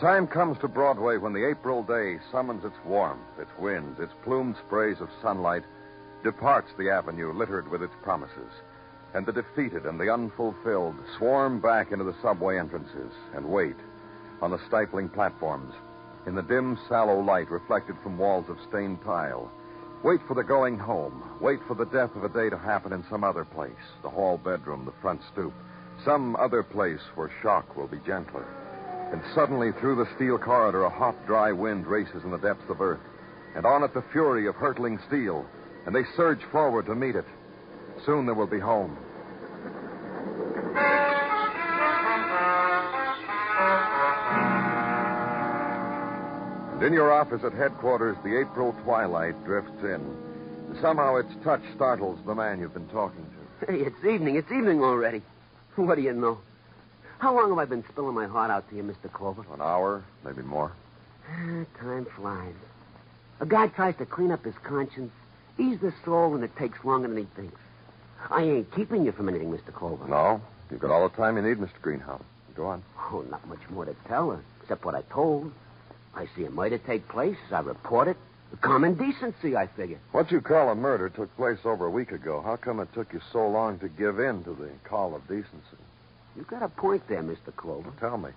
Time 0.00 0.26
comes 0.26 0.56
to 0.58 0.68
Broadway 0.68 1.18
when 1.18 1.34
the 1.34 1.46
April 1.46 1.82
day 1.82 2.18
summons 2.32 2.64
its 2.64 2.76
warmth, 2.86 3.20
its 3.38 3.50
winds, 3.58 4.00
its 4.00 4.12
plumed 4.24 4.56
sprays 4.66 4.98
of 4.98 5.10
sunlight, 5.20 5.62
departs 6.24 6.70
the 6.78 6.88
avenue 6.88 7.34
littered 7.34 7.70
with 7.70 7.82
its 7.82 7.92
promises. 8.02 8.50
And 9.12 9.26
the 9.26 9.32
defeated 9.32 9.84
and 9.84 10.00
the 10.00 10.12
unfulfilled 10.12 10.96
swarm 11.18 11.60
back 11.60 11.92
into 11.92 12.04
the 12.04 12.16
subway 12.22 12.58
entrances 12.58 13.12
and 13.34 13.44
wait 13.44 13.76
on 14.40 14.50
the 14.50 14.60
stifling 14.68 15.10
platforms, 15.10 15.74
in 16.26 16.34
the 16.34 16.42
dim, 16.42 16.78
sallow 16.88 17.20
light 17.20 17.50
reflected 17.50 17.96
from 18.02 18.16
walls 18.16 18.46
of 18.48 18.56
stained 18.68 19.02
tile. 19.04 19.50
Wait 20.02 20.20
for 20.26 20.34
the 20.34 20.42
going 20.42 20.78
home. 20.78 21.22
Wait 21.42 21.60
for 21.68 21.74
the 21.74 21.84
death 21.84 22.14
of 22.16 22.24
a 22.24 22.28
day 22.28 22.48
to 22.48 22.56
happen 22.56 22.92
in 22.94 23.04
some 23.10 23.22
other 23.22 23.44
place 23.44 23.72
the 24.02 24.08
hall 24.08 24.38
bedroom, 24.38 24.86
the 24.86 25.00
front 25.02 25.20
stoop, 25.32 25.52
some 26.04 26.36
other 26.36 26.62
place 26.62 27.00
where 27.16 27.30
shock 27.42 27.76
will 27.76 27.88
be 27.88 27.98
gentler. 28.06 28.46
And 29.12 29.22
suddenly, 29.34 29.72
through 29.72 29.96
the 29.96 30.08
steel 30.14 30.38
corridor, 30.38 30.84
a 30.84 30.90
hot, 30.90 31.16
dry 31.26 31.50
wind 31.50 31.86
races 31.86 32.22
in 32.22 32.30
the 32.30 32.38
depths 32.38 32.68
of 32.70 32.80
earth. 32.80 33.00
And 33.56 33.66
on 33.66 33.82
it, 33.82 33.92
the 33.92 34.04
fury 34.12 34.46
of 34.46 34.54
hurtling 34.54 35.00
steel. 35.08 35.44
And 35.84 35.94
they 35.94 36.04
surge 36.16 36.42
forward 36.52 36.86
to 36.86 36.94
meet 36.94 37.16
it. 37.16 37.24
Soon 38.06 38.26
they 38.26 38.32
will 38.32 38.46
be 38.46 38.60
home. 38.60 38.96
And 46.74 46.82
in 46.86 46.92
your 46.92 47.12
office 47.12 47.42
at 47.44 47.52
headquarters, 47.52 48.16
the 48.24 48.40
April 48.40 48.74
twilight 48.84 49.44
drifts 49.44 49.82
in. 49.82 50.16
Somehow 50.80 51.16
its 51.16 51.28
touch 51.44 51.60
startles 51.74 52.18
the 52.24 52.34
man 52.34 52.60
you've 52.60 52.72
been 52.72 52.88
talking 52.88 53.26
to. 53.26 53.66
Hey, 53.66 53.80
it's 53.80 54.04
evening. 54.04 54.36
It's 54.36 54.50
evening 54.50 54.82
already. 54.82 55.20
What 55.76 55.96
do 55.96 56.02
you 56.02 56.12
know? 56.12 56.38
How 57.20 57.34
long 57.34 57.50
have 57.50 57.58
I 57.58 57.66
been 57.66 57.84
spilling 57.92 58.14
my 58.14 58.26
heart 58.26 58.50
out 58.50 58.68
to 58.70 58.76
you, 58.76 58.82
Mr. 58.82 59.12
Clover? 59.12 59.44
An 59.52 59.60
hour, 59.60 60.02
maybe 60.24 60.40
more. 60.42 60.72
Ah, 61.30 61.64
Time 61.78 62.06
flies. 62.16 62.54
A 63.40 63.46
guy 63.46 63.66
tries 63.68 63.94
to 63.96 64.06
clean 64.06 64.30
up 64.32 64.42
his 64.44 64.54
conscience, 64.62 65.12
ease 65.58 65.78
the 65.80 65.92
soul, 66.04 66.34
and 66.34 66.42
it 66.42 66.56
takes 66.56 66.82
longer 66.82 67.08
than 67.08 67.18
he 67.18 67.26
thinks. 67.36 67.60
I 68.30 68.42
ain't 68.42 68.74
keeping 68.74 69.04
you 69.04 69.12
from 69.12 69.28
anything, 69.28 69.50
Mr. 69.52 69.72
Clover. 69.72 70.06
No, 70.08 70.40
you've 70.70 70.80
got 70.80 70.90
all 70.90 71.08
the 71.08 71.14
time 71.16 71.36
you 71.36 71.42
need, 71.42 71.58
Mr. 71.58 71.78
Greenhow. 71.82 72.20
Go 72.54 72.66
on. 72.66 72.82
Oh, 73.12 73.22
not 73.30 73.46
much 73.48 73.60
more 73.70 73.84
to 73.84 73.94
tell 74.08 74.30
her, 74.30 74.40
except 74.62 74.84
what 74.86 74.94
I 74.94 75.02
told. 75.02 75.52
I 76.14 76.26
see 76.34 76.44
a 76.44 76.50
murder 76.50 76.78
take 76.78 77.06
place. 77.08 77.36
I 77.52 77.60
report 77.60 78.08
it. 78.08 78.16
Common 78.62 78.94
decency, 78.94 79.56
I 79.56 79.66
figure. 79.68 79.98
What 80.12 80.32
you 80.32 80.40
call 80.40 80.70
a 80.70 80.74
murder 80.74 81.08
took 81.10 81.34
place 81.36 81.58
over 81.64 81.86
a 81.86 81.90
week 81.90 82.12
ago. 82.12 82.40
How 82.42 82.56
come 82.56 82.80
it 82.80 82.92
took 82.94 83.12
you 83.12 83.20
so 83.32 83.46
long 83.48 83.78
to 83.78 83.88
give 83.88 84.18
in 84.18 84.42
to 84.44 84.54
the 84.54 84.70
call 84.84 85.14
of 85.14 85.22
decency? 85.28 85.76
You 86.36 86.42
got 86.44 86.62
a 86.62 86.68
point 86.68 87.06
there, 87.08 87.22
Mr. 87.22 87.54
Clover. 87.56 87.92
Tell 87.98 88.18
me. 88.18 88.30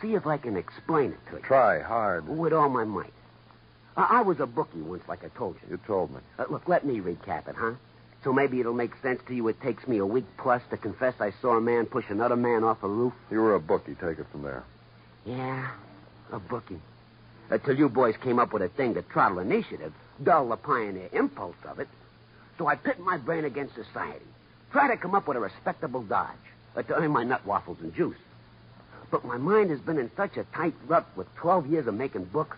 See 0.00 0.14
if 0.14 0.26
I 0.26 0.38
can 0.38 0.56
explain 0.56 1.12
it 1.12 1.18
to 1.30 1.36
you. 1.36 1.42
Try 1.42 1.80
hard. 1.80 2.28
With 2.28 2.52
all 2.52 2.68
my 2.68 2.84
might. 2.84 3.12
I, 3.96 4.18
I 4.18 4.22
was 4.22 4.40
a 4.40 4.46
bookie 4.46 4.80
once, 4.80 5.02
like 5.08 5.24
I 5.24 5.28
told 5.28 5.56
you. 5.62 5.72
You 5.72 5.80
told 5.86 6.10
me. 6.10 6.20
Uh, 6.38 6.44
look, 6.48 6.68
let 6.68 6.86
me 6.86 7.00
recap 7.00 7.48
it, 7.48 7.54
huh? 7.56 7.72
So 8.22 8.32
maybe 8.32 8.60
it'll 8.60 8.72
make 8.72 8.92
sense 9.02 9.20
to 9.28 9.34
you. 9.34 9.48
It 9.48 9.60
takes 9.60 9.86
me 9.86 9.98
a 9.98 10.06
week 10.06 10.24
plus 10.38 10.62
to 10.70 10.78
confess 10.78 11.14
I 11.20 11.32
saw 11.42 11.56
a 11.56 11.60
man 11.60 11.84
push 11.86 12.06
another 12.08 12.36
man 12.36 12.64
off 12.64 12.82
a 12.82 12.88
roof. 12.88 13.12
You 13.30 13.40
were 13.40 13.54
a 13.54 13.60
bookie. 13.60 13.94
Take 13.94 14.18
it 14.18 14.26
from 14.32 14.42
there. 14.42 14.64
Yeah, 15.26 15.70
a 16.32 16.38
bookie. 16.38 16.80
Until 17.50 17.76
you 17.76 17.90
boys 17.90 18.14
came 18.22 18.38
up 18.38 18.54
with 18.54 18.62
a 18.62 18.68
thing 18.68 18.94
to 18.94 19.02
throttle 19.02 19.38
initiative, 19.40 19.92
dull 20.22 20.48
the 20.48 20.56
pioneer 20.56 21.10
impulse 21.12 21.56
of 21.68 21.78
it. 21.78 21.88
So 22.56 22.66
I 22.66 22.76
pit 22.76 22.98
my 22.98 23.18
brain 23.18 23.44
against 23.44 23.74
society. 23.74 24.24
Try 24.72 24.88
to 24.88 24.96
come 24.96 25.14
up 25.14 25.28
with 25.28 25.36
a 25.36 25.40
respectable 25.40 26.02
dodge 26.02 26.30
to 26.82 26.94
earn 26.94 27.10
my 27.10 27.24
nut 27.24 27.44
waffles 27.46 27.78
and 27.80 27.94
juice. 27.94 28.16
But 29.10 29.24
my 29.24 29.36
mind 29.36 29.70
has 29.70 29.80
been 29.80 29.98
in 29.98 30.10
such 30.16 30.36
a 30.36 30.44
tight 30.54 30.74
rut 30.86 31.06
with 31.16 31.32
12 31.36 31.66
years 31.66 31.86
of 31.86 31.94
making 31.94 32.24
books, 32.24 32.56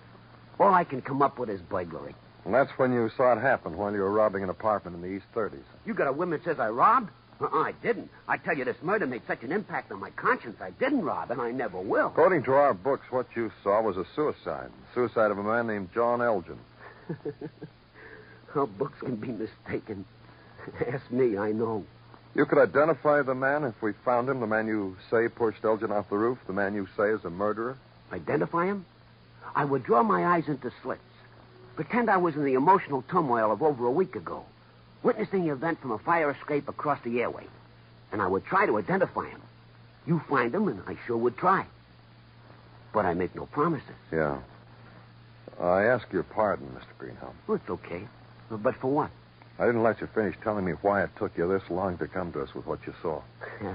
all 0.59 0.73
I 0.73 0.85
can 0.85 1.03
come 1.03 1.21
up 1.21 1.39
with 1.39 1.51
is 1.51 1.61
burglary. 1.61 2.15
And 2.45 2.55
that's 2.55 2.71
when 2.79 2.93
you 2.93 3.11
saw 3.17 3.33
it 3.33 3.41
happen, 3.41 3.77
while 3.77 3.93
you 3.93 4.01
were 4.01 4.11
robbing 4.11 4.43
an 4.43 4.49
apartment 4.49 4.97
in 4.97 5.03
the 5.03 5.09
East 5.09 5.27
30s. 5.35 5.65
You 5.85 5.95
got 5.95 6.07
a 6.07 6.13
woman 6.13 6.41
says 6.45 6.59
I 6.59 6.69
robbed? 6.69 7.11
Uh-uh, 7.41 7.59
I 7.59 7.73
didn't. 7.83 8.11
I 8.29 8.39
tell 8.39 8.57
you, 8.57 8.65
this 8.65 8.77
murder 8.83 9.07
made 9.07 9.23
such 9.27 9.43
an 9.43 9.53
impact 9.53 9.93
on 9.93 10.01
my 10.01 10.11
conscience. 10.11 10.57
I 10.61 10.71
didn't 10.71 11.05
rob, 11.05 11.31
and 11.31 11.41
I 11.41 11.51
never 11.51 11.79
will. 11.79 12.07
According 12.07 12.45
to 12.45 12.53
our 12.53 12.73
books, 12.73 13.05
what 13.11 13.27
you 13.35 13.51
saw 13.63 13.83
was 13.83 13.97
a 13.97 14.07
suicide. 14.15 14.71
Suicide 14.95 15.31
of 15.31 15.39
a 15.39 15.43
man 15.43 15.67
named 15.67 15.91
John 15.93 16.23
Elgin. 16.23 16.59
How 18.55 18.65
books 18.67 18.99
can 19.01 19.17
be 19.17 19.29
mistaken. 19.29 20.07
Ask 20.91 21.11
me, 21.11 21.37
I 21.37 21.53
know. 21.53 21.85
You 22.37 22.45
could 22.45 22.59
identify 22.59 23.23
the 23.23 23.35
man 23.35 23.65
if 23.65 23.81
we 23.81 23.95
found 24.05 24.29
him, 24.29 24.41
the 24.41 24.47
man 24.47 24.67
you 24.67 24.95
say 25.11 25.27
pushed 25.27 25.65
Elgin 25.65 25.91
off 25.91 26.11
the 26.11 26.19
roof, 26.19 26.37
the 26.47 26.53
man 26.53 26.75
you 26.75 26.87
say 26.95 27.09
is 27.09 27.25
a 27.25 27.31
murderer? 27.31 27.79
Identify 28.13 28.67
him? 28.67 28.85
I 29.55 29.65
would 29.65 29.85
draw 29.85 30.03
my 30.03 30.27
eyes 30.27 30.47
into 30.47 30.71
slits. 30.83 31.01
Pretend 31.77 32.11
I 32.11 32.19
was 32.19 32.37
in 32.37 32.45
the 32.45 32.53
emotional 32.53 33.03
turmoil 33.11 33.51
of 33.51 33.63
over 33.63 33.87
a 33.87 33.91
week 33.91 34.17
ago, 34.17 34.45
witnessing 35.03 35.47
the 35.47 35.53
event 35.53 35.81
from 35.81 35.93
a 35.93 35.99
fire 35.99 36.31
escape 36.31 36.69
across 36.69 37.03
the 37.05 37.23
airway. 37.23 37.45
And 38.13 38.21
I 38.21 38.27
would 38.27 38.45
try 38.45 38.67
to 38.67 38.77
identify 38.77 39.31
him. 39.31 39.41
You 40.07 40.21
find 40.29 40.55
him, 40.55 40.69
and 40.69 40.83
I 40.87 40.99
sure 41.07 41.17
would 41.17 41.39
try. 41.39 41.65
But 42.93 43.07
I 43.07 43.15
make 43.15 43.35
no 43.35 43.47
promises. 43.47 43.97
Yeah. 44.13 44.41
I 45.59 45.85
ask 45.85 46.13
your 46.13 46.23
pardon, 46.23 46.67
Mr. 46.67 46.99
Greenhow. 46.99 47.33
Well, 47.47 47.57
it's 47.57 47.71
okay. 47.71 48.07
But 48.51 48.77
for 48.77 48.93
what? 48.93 49.11
I 49.59 49.65
didn't 49.65 49.83
let 49.83 50.01
you 50.01 50.07
finish 50.09 50.37
telling 50.43 50.65
me 50.65 50.73
why 50.83 51.03
it 51.03 51.11
took 51.17 51.37
you 51.37 51.49
this 51.49 51.63
long 51.71 51.97
to 51.99 52.07
come 52.07 52.33
to 52.33 52.43
us 52.43 52.55
with 52.55 52.67
what 52.67 52.81
you 52.87 52.95
saw. 53.01 53.23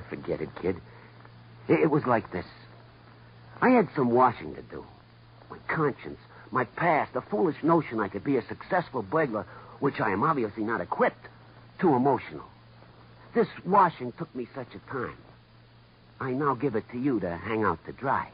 Forget 0.10 0.42
it, 0.42 0.50
kid. 0.62 0.76
It 1.68 1.90
was 1.90 2.06
like 2.06 2.32
this. 2.32 2.46
I 3.62 3.70
had 3.70 3.90
some 3.96 4.12
washing 4.12 4.54
to 4.56 4.62
do. 4.62 4.86
My 5.50 5.58
conscience, 5.68 6.20
my 6.52 6.66
past, 6.66 7.14
the 7.14 7.22
foolish 7.22 7.64
notion 7.64 8.00
I 8.00 8.10
could 8.10 8.24
be 8.24 8.38
a 8.38 8.48
successful 8.48 9.02
burglar, 9.02 9.46
which 9.80 10.00
I 10.00 10.12
am 10.12 10.24
obviously 10.24 10.64
not 10.64 10.82
equipped, 10.82 11.28
too 11.80 11.96
emotional. 11.96 12.46
This 13.34 13.48
washing 13.66 14.12
took 14.14 14.34
me 14.36 14.48
such 14.54 14.76
a 14.76 14.92
time. 14.92 15.18
I 16.20 16.32
now 16.32 16.54
give 16.54 16.76
it 16.76 16.90
to 16.92 17.00
you 17.00 17.20
to 17.22 17.38
hang 17.38 17.64
out 17.64 17.84
to 17.86 17.92
dry. 17.92 18.30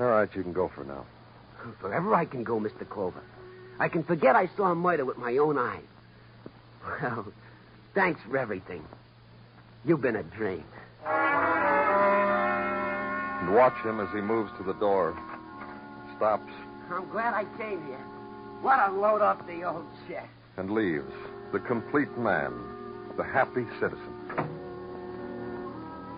All 0.00 0.06
right, 0.06 0.28
you 0.34 0.42
can 0.42 0.52
go 0.52 0.68
for 0.74 0.82
now. 0.84 1.04
Forever 1.80 2.14
I 2.14 2.24
can 2.24 2.42
go, 2.42 2.58
Mr. 2.58 2.88
Clover. 2.88 3.22
I 3.78 3.88
can 3.88 4.02
forget 4.02 4.34
I 4.34 4.48
saw 4.56 4.74
murder 4.74 5.04
with 5.04 5.18
my 5.18 5.36
own 5.36 5.56
eyes. 5.56 5.82
Well, 6.84 7.26
thanks 7.94 8.20
for 8.28 8.36
everything. 8.38 8.84
You've 9.84 10.00
been 10.02 10.16
a 10.16 10.22
dream. 10.22 10.64
And 13.40 13.54
watch 13.54 13.76
him 13.84 14.00
as 14.00 14.08
he 14.14 14.20
moves 14.20 14.50
to 14.58 14.62
the 14.64 14.74
door. 14.74 15.16
Stops 16.16 16.52
I'm 16.90 17.08
glad 17.10 17.34
I 17.34 17.44
came 17.56 17.84
here. 17.86 18.04
What 18.62 18.78
a 18.88 18.92
load 18.92 19.22
off 19.22 19.46
the 19.46 19.62
old 19.64 19.86
chest. 20.08 20.26
and 20.56 20.70
leaves. 20.70 21.12
The 21.52 21.60
complete 21.60 22.16
man. 22.18 22.52
The 23.16 23.24
happy 23.24 23.64
citizen. 23.80 24.14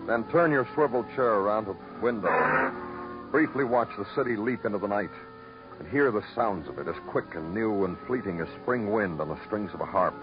Then 0.07 0.23
turn 0.31 0.51
your 0.51 0.67
swivel 0.73 1.05
chair 1.15 1.33
around 1.35 1.65
to 1.65 1.73
the 1.73 2.01
window 2.01 2.27
and 2.29 3.31
briefly 3.31 3.63
watch 3.63 3.89
the 3.97 4.05
city 4.15 4.35
leap 4.35 4.65
into 4.65 4.77
the 4.77 4.87
night 4.87 5.09
and 5.79 5.87
hear 5.87 6.11
the 6.11 6.23
sounds 6.35 6.67
of 6.67 6.77
it 6.79 6.87
as 6.89 6.95
quick 7.07 7.35
and 7.35 7.53
new 7.53 7.85
and 7.85 7.97
fleeting 8.05 8.41
as 8.41 8.47
spring 8.61 8.91
wind 8.91 9.21
on 9.21 9.29
the 9.29 9.39
strings 9.45 9.73
of 9.73 9.79
a 9.81 9.85
harp. 9.85 10.13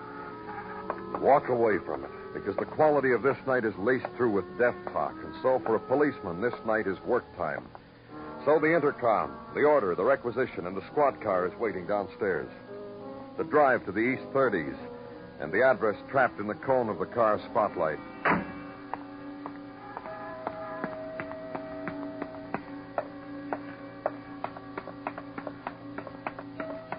Walk 1.19 1.49
away 1.49 1.79
from 1.79 2.05
it 2.05 2.11
because 2.33 2.57
the 2.57 2.65
quality 2.65 3.13
of 3.13 3.23
this 3.23 3.37
night 3.47 3.65
is 3.65 3.75
laced 3.77 4.07
through 4.17 4.31
with 4.31 4.59
death 4.59 4.77
talk, 4.93 5.15
and 5.25 5.35
so 5.43 5.61
for 5.67 5.75
a 5.75 5.81
policeman, 5.81 6.41
this 6.41 6.55
night 6.65 6.87
is 6.87 6.99
work 7.01 7.25
time. 7.37 7.67
So 8.45 8.59
the 8.59 8.75
intercom, 8.75 9.33
the 9.55 9.65
order, 9.65 9.95
the 9.95 10.05
requisition, 10.05 10.67
and 10.67 10.77
the 10.77 10.87
squad 10.87 11.21
car 11.21 11.47
is 11.47 11.53
waiting 11.59 11.87
downstairs. 11.87 12.49
The 13.37 13.45
drive 13.45 13.85
to 13.85 13.93
the 13.93 14.01
East 14.01 14.23
30s, 14.33 14.77
and 15.41 15.53
the 15.53 15.63
address 15.63 15.97
trapped 16.11 16.41
in 16.41 16.47
the 16.47 16.55
cone 16.55 16.89
of 16.89 16.99
the 16.99 17.07
car's 17.07 17.43
spotlight. 17.51 17.99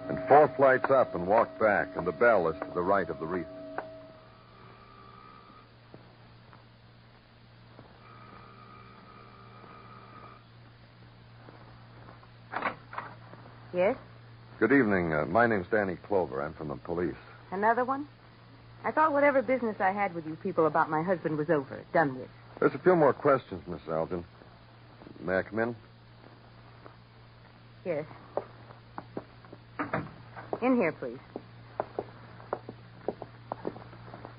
And 0.10 0.20
four 0.28 0.48
flights 0.58 0.92
up 0.92 1.16
and 1.16 1.26
walk 1.26 1.58
back, 1.60 1.96
and 1.96 2.06
the 2.06 2.12
bell 2.12 2.48
is 2.50 2.60
to 2.60 2.72
the 2.76 2.82
right 2.82 3.10
of 3.10 3.20
the 3.20 3.26
wreath. 3.26 3.48
Yes? 13.74 13.96
Good 14.60 14.72
evening. 14.74 15.14
Uh, 15.14 15.26
my 15.26 15.48
name's 15.48 15.68
Danny 15.72 15.96
Clover. 16.08 16.42
I'm 16.42 16.54
from 16.54 16.68
the 16.68 16.76
police. 16.76 17.16
Another 17.52 17.86
one? 17.86 18.08
I 18.84 18.92
thought 18.92 19.14
whatever 19.14 19.42
business 19.42 19.78
I 19.80 19.92
had 19.92 20.14
with 20.14 20.26
you 20.26 20.36
people 20.36 20.66
about 20.66 20.90
my 20.90 21.02
husband 21.02 21.38
was 21.38 21.50
over, 21.50 21.80
done 21.94 22.18
with. 22.18 22.28
There's 22.60 22.74
a 22.74 22.80
few 22.80 22.96
more 22.96 23.14
questions, 23.14 23.64
Miss 23.68 23.82
Elgin. 23.90 24.26
May 25.22 25.38
I 25.38 25.44
come 25.44 25.60
in? 25.60 25.76
Yes. 27.86 28.06
In 30.62 30.76
here, 30.76 30.92
please. 30.92 31.18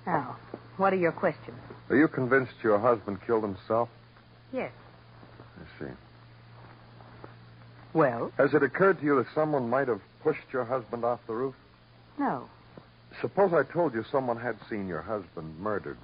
Now, 0.06 0.36
what 0.76 0.92
are 0.92 0.96
your 0.96 1.12
questions? 1.12 1.56
Are 1.88 1.96
you 1.96 2.06
convinced 2.06 2.54
your 2.62 2.78
husband 2.78 3.18
killed 3.26 3.42
himself? 3.44 3.88
Yes. 4.52 4.72
I 5.56 5.84
see. 5.84 5.90
Well? 7.94 8.32
Has 8.38 8.54
it 8.54 8.62
occurred 8.62 9.00
to 9.00 9.04
you 9.04 9.16
that 9.16 9.26
someone 9.34 9.68
might 9.68 9.88
have 9.88 10.00
pushed 10.22 10.52
your 10.52 10.64
husband 10.64 11.04
off 11.04 11.20
the 11.26 11.34
roof? 11.34 11.54
No. 12.18 12.48
Suppose 13.20 13.52
I 13.52 13.62
told 13.70 13.94
you 13.94 14.04
someone 14.10 14.38
had 14.38 14.56
seen 14.70 14.88
your 14.88 15.02
husband 15.02 15.58
murdered. 15.60 15.98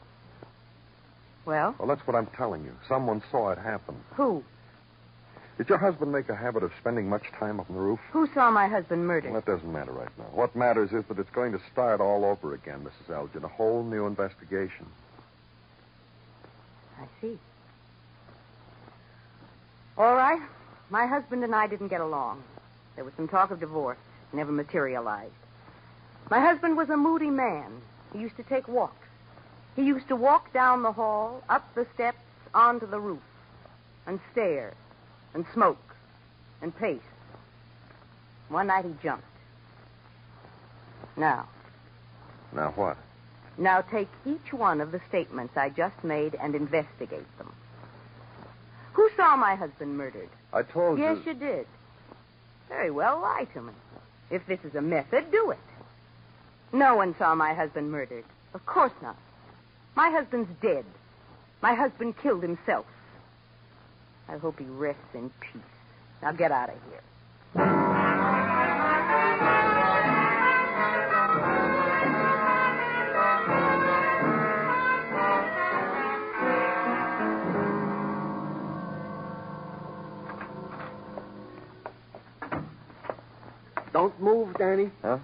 Well? 1.47 1.75
Well, 1.79 1.89
that's 1.89 2.07
what 2.07 2.15
I'm 2.15 2.27
telling 2.27 2.65
you. 2.65 2.73
Someone 2.87 3.23
saw 3.31 3.51
it 3.51 3.59
happen. 3.59 3.97
Who? 4.15 4.45
Did 5.57 5.69
your 5.69 5.79
husband 5.79 6.13
make 6.13 6.29
a 6.29 6.37
habit 6.37 6.63
of 6.63 6.71
spending 6.79 7.09
much 7.09 7.25
time 7.39 7.59
up 7.59 7.69
on 7.69 7.75
the 7.77 7.83
roof? 7.83 7.99
Who 8.13 8.29
saw 8.33 8.51
my 8.51 8.69
husband 8.69 9.07
murdered? 9.07 9.33
Well, 9.33 9.41
that 9.41 9.51
doesn't 9.51 9.73
matter 9.73 9.91
right 9.91 10.17
now. 10.19 10.27
What 10.33 10.55
matters 10.55 10.93
is 10.93 11.05
that 11.09 11.19
it's 11.19 11.31
going 11.31 11.53
to 11.53 11.61
start 11.73 12.01
all 12.01 12.25
over 12.25 12.55
again, 12.55 12.85
Mrs. 12.85 13.13
Elgin. 13.15 13.43
A 13.45 13.49
whole 13.49 13.83
new 13.83 14.07
investigation. 14.07 14.87
I 17.01 17.07
see. 17.21 17.39
All 19.97 20.15
right. 20.15 20.41
My 20.91 21.07
husband 21.07 21.45
and 21.45 21.55
I 21.55 21.67
didn't 21.67 21.89
get 21.89 22.01
along. 22.01 22.43
There 22.95 23.05
was 23.05 23.15
some 23.15 23.29
talk 23.29 23.51
of 23.51 23.61
divorce. 23.61 23.99
Never 24.33 24.53
materialized. 24.53 25.33
My 26.31 26.41
husband 26.41 26.77
was 26.77 26.91
a 26.91 26.97
moody 26.97 27.31
man. 27.31 27.81
He 28.13 28.19
used 28.21 28.37
to 28.37 28.43
take 28.43 28.69
walks. 28.69 29.07
He 29.77 29.83
used 29.85 30.09
to 30.09 30.17
walk 30.17 30.53
down 30.53 30.83
the 30.83 30.93
hall, 30.93 31.43
up 31.49 31.75
the 31.75 31.87
steps, 31.95 32.19
onto 32.55 32.87
the 32.87 32.99
roof, 33.01 33.23
and 34.07 34.19
stare, 34.33 34.75
and 35.35 35.47
smoke, 35.55 35.95
and 36.61 36.75
pace. 36.77 37.01
One 38.49 38.67
night 38.67 38.85
he 38.85 38.95
jumped. 39.03 39.25
Now, 41.17 41.49
Now 42.53 42.71
what? 42.77 42.97
now 43.57 43.81
take 43.83 44.09
each 44.27 44.53
one 44.53 44.81
of 44.81 44.93
the 44.93 45.01
statements 45.09 45.57
I 45.57 45.69
just 45.69 46.03
made 46.03 46.35
and 46.35 46.55
investigate 46.55 47.27
them. 47.39 47.48
Who 48.93 49.09
saw 49.17 49.37
my 49.37 49.55
husband 49.55 49.97
murdered? 49.97 50.29
I 50.53 50.63
told 50.63 50.99
Yes, 50.99 51.19
you. 51.19 51.19
Yes, 51.19 51.27
you 51.27 51.35
did. 51.35 51.67
Very 52.69 52.91
well, 52.91 53.21
lie 53.21 53.47
to 53.55 53.63
me. 53.63 53.73
If 54.31 54.47
this 54.47 54.59
is 54.65 54.75
a 54.75 54.83
method, 54.83 55.31
do 55.31 55.51
it. 55.51 55.59
No 56.73 56.97
one 56.97 57.15
saw 57.19 57.35
my 57.35 57.55
husband 57.55 57.91
murdered. 57.91 58.25
Of 58.55 58.67
course 58.67 58.93
not. 59.03 59.17
My 59.97 60.11
husband's 60.11 60.51
dead. 60.61 60.85
My 61.63 61.75
husband 61.75 62.17
killed 62.23 62.43
himself. 62.43 62.87
I 64.29 64.37
hope 64.37 64.59
he 64.59 64.67
rests 64.67 65.15
in 65.15 65.31
peace. 65.41 65.63
Now 66.23 66.33
get 66.33 66.53
out 66.53 66.69
of 66.69 66.77
here. 66.91 67.01
Don't 83.99 84.21
move, 84.21 84.57
Danny. 84.57 84.93
Huh? 85.03 85.19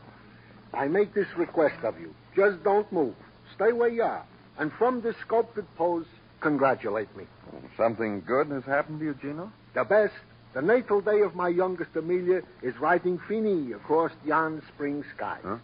I 0.72 0.88
make 0.88 1.14
this 1.14 1.28
request 1.36 1.84
of 1.84 2.00
you. 2.00 2.12
Just 2.34 2.64
don't 2.64 2.90
move. 2.90 3.14
Stay 3.54 3.70
where 3.70 3.88
you 3.88 4.02
are. 4.02 4.26
And 4.58 4.72
from 4.72 5.00
this 5.00 5.14
sculpted 5.20 5.64
pose, 5.76 6.06
congratulate 6.40 7.16
me. 7.16 7.22
Something 7.76 8.22
good 8.22 8.48
has 8.48 8.64
happened 8.64 8.98
to 8.98 9.04
you, 9.04 9.14
Gino? 9.14 9.52
The 9.74 9.84
best. 9.84 10.14
The 10.54 10.60
natal 10.60 11.00
day 11.00 11.20
of 11.20 11.36
my 11.36 11.50
youngest 11.50 11.94
Amelia 11.94 12.42
is 12.62 12.76
riding 12.78 13.20
Fini 13.28 13.70
across 13.70 14.10
yon 14.24 14.60
spring 14.74 15.04
sky. 15.14 15.38
Huh? 15.44 15.58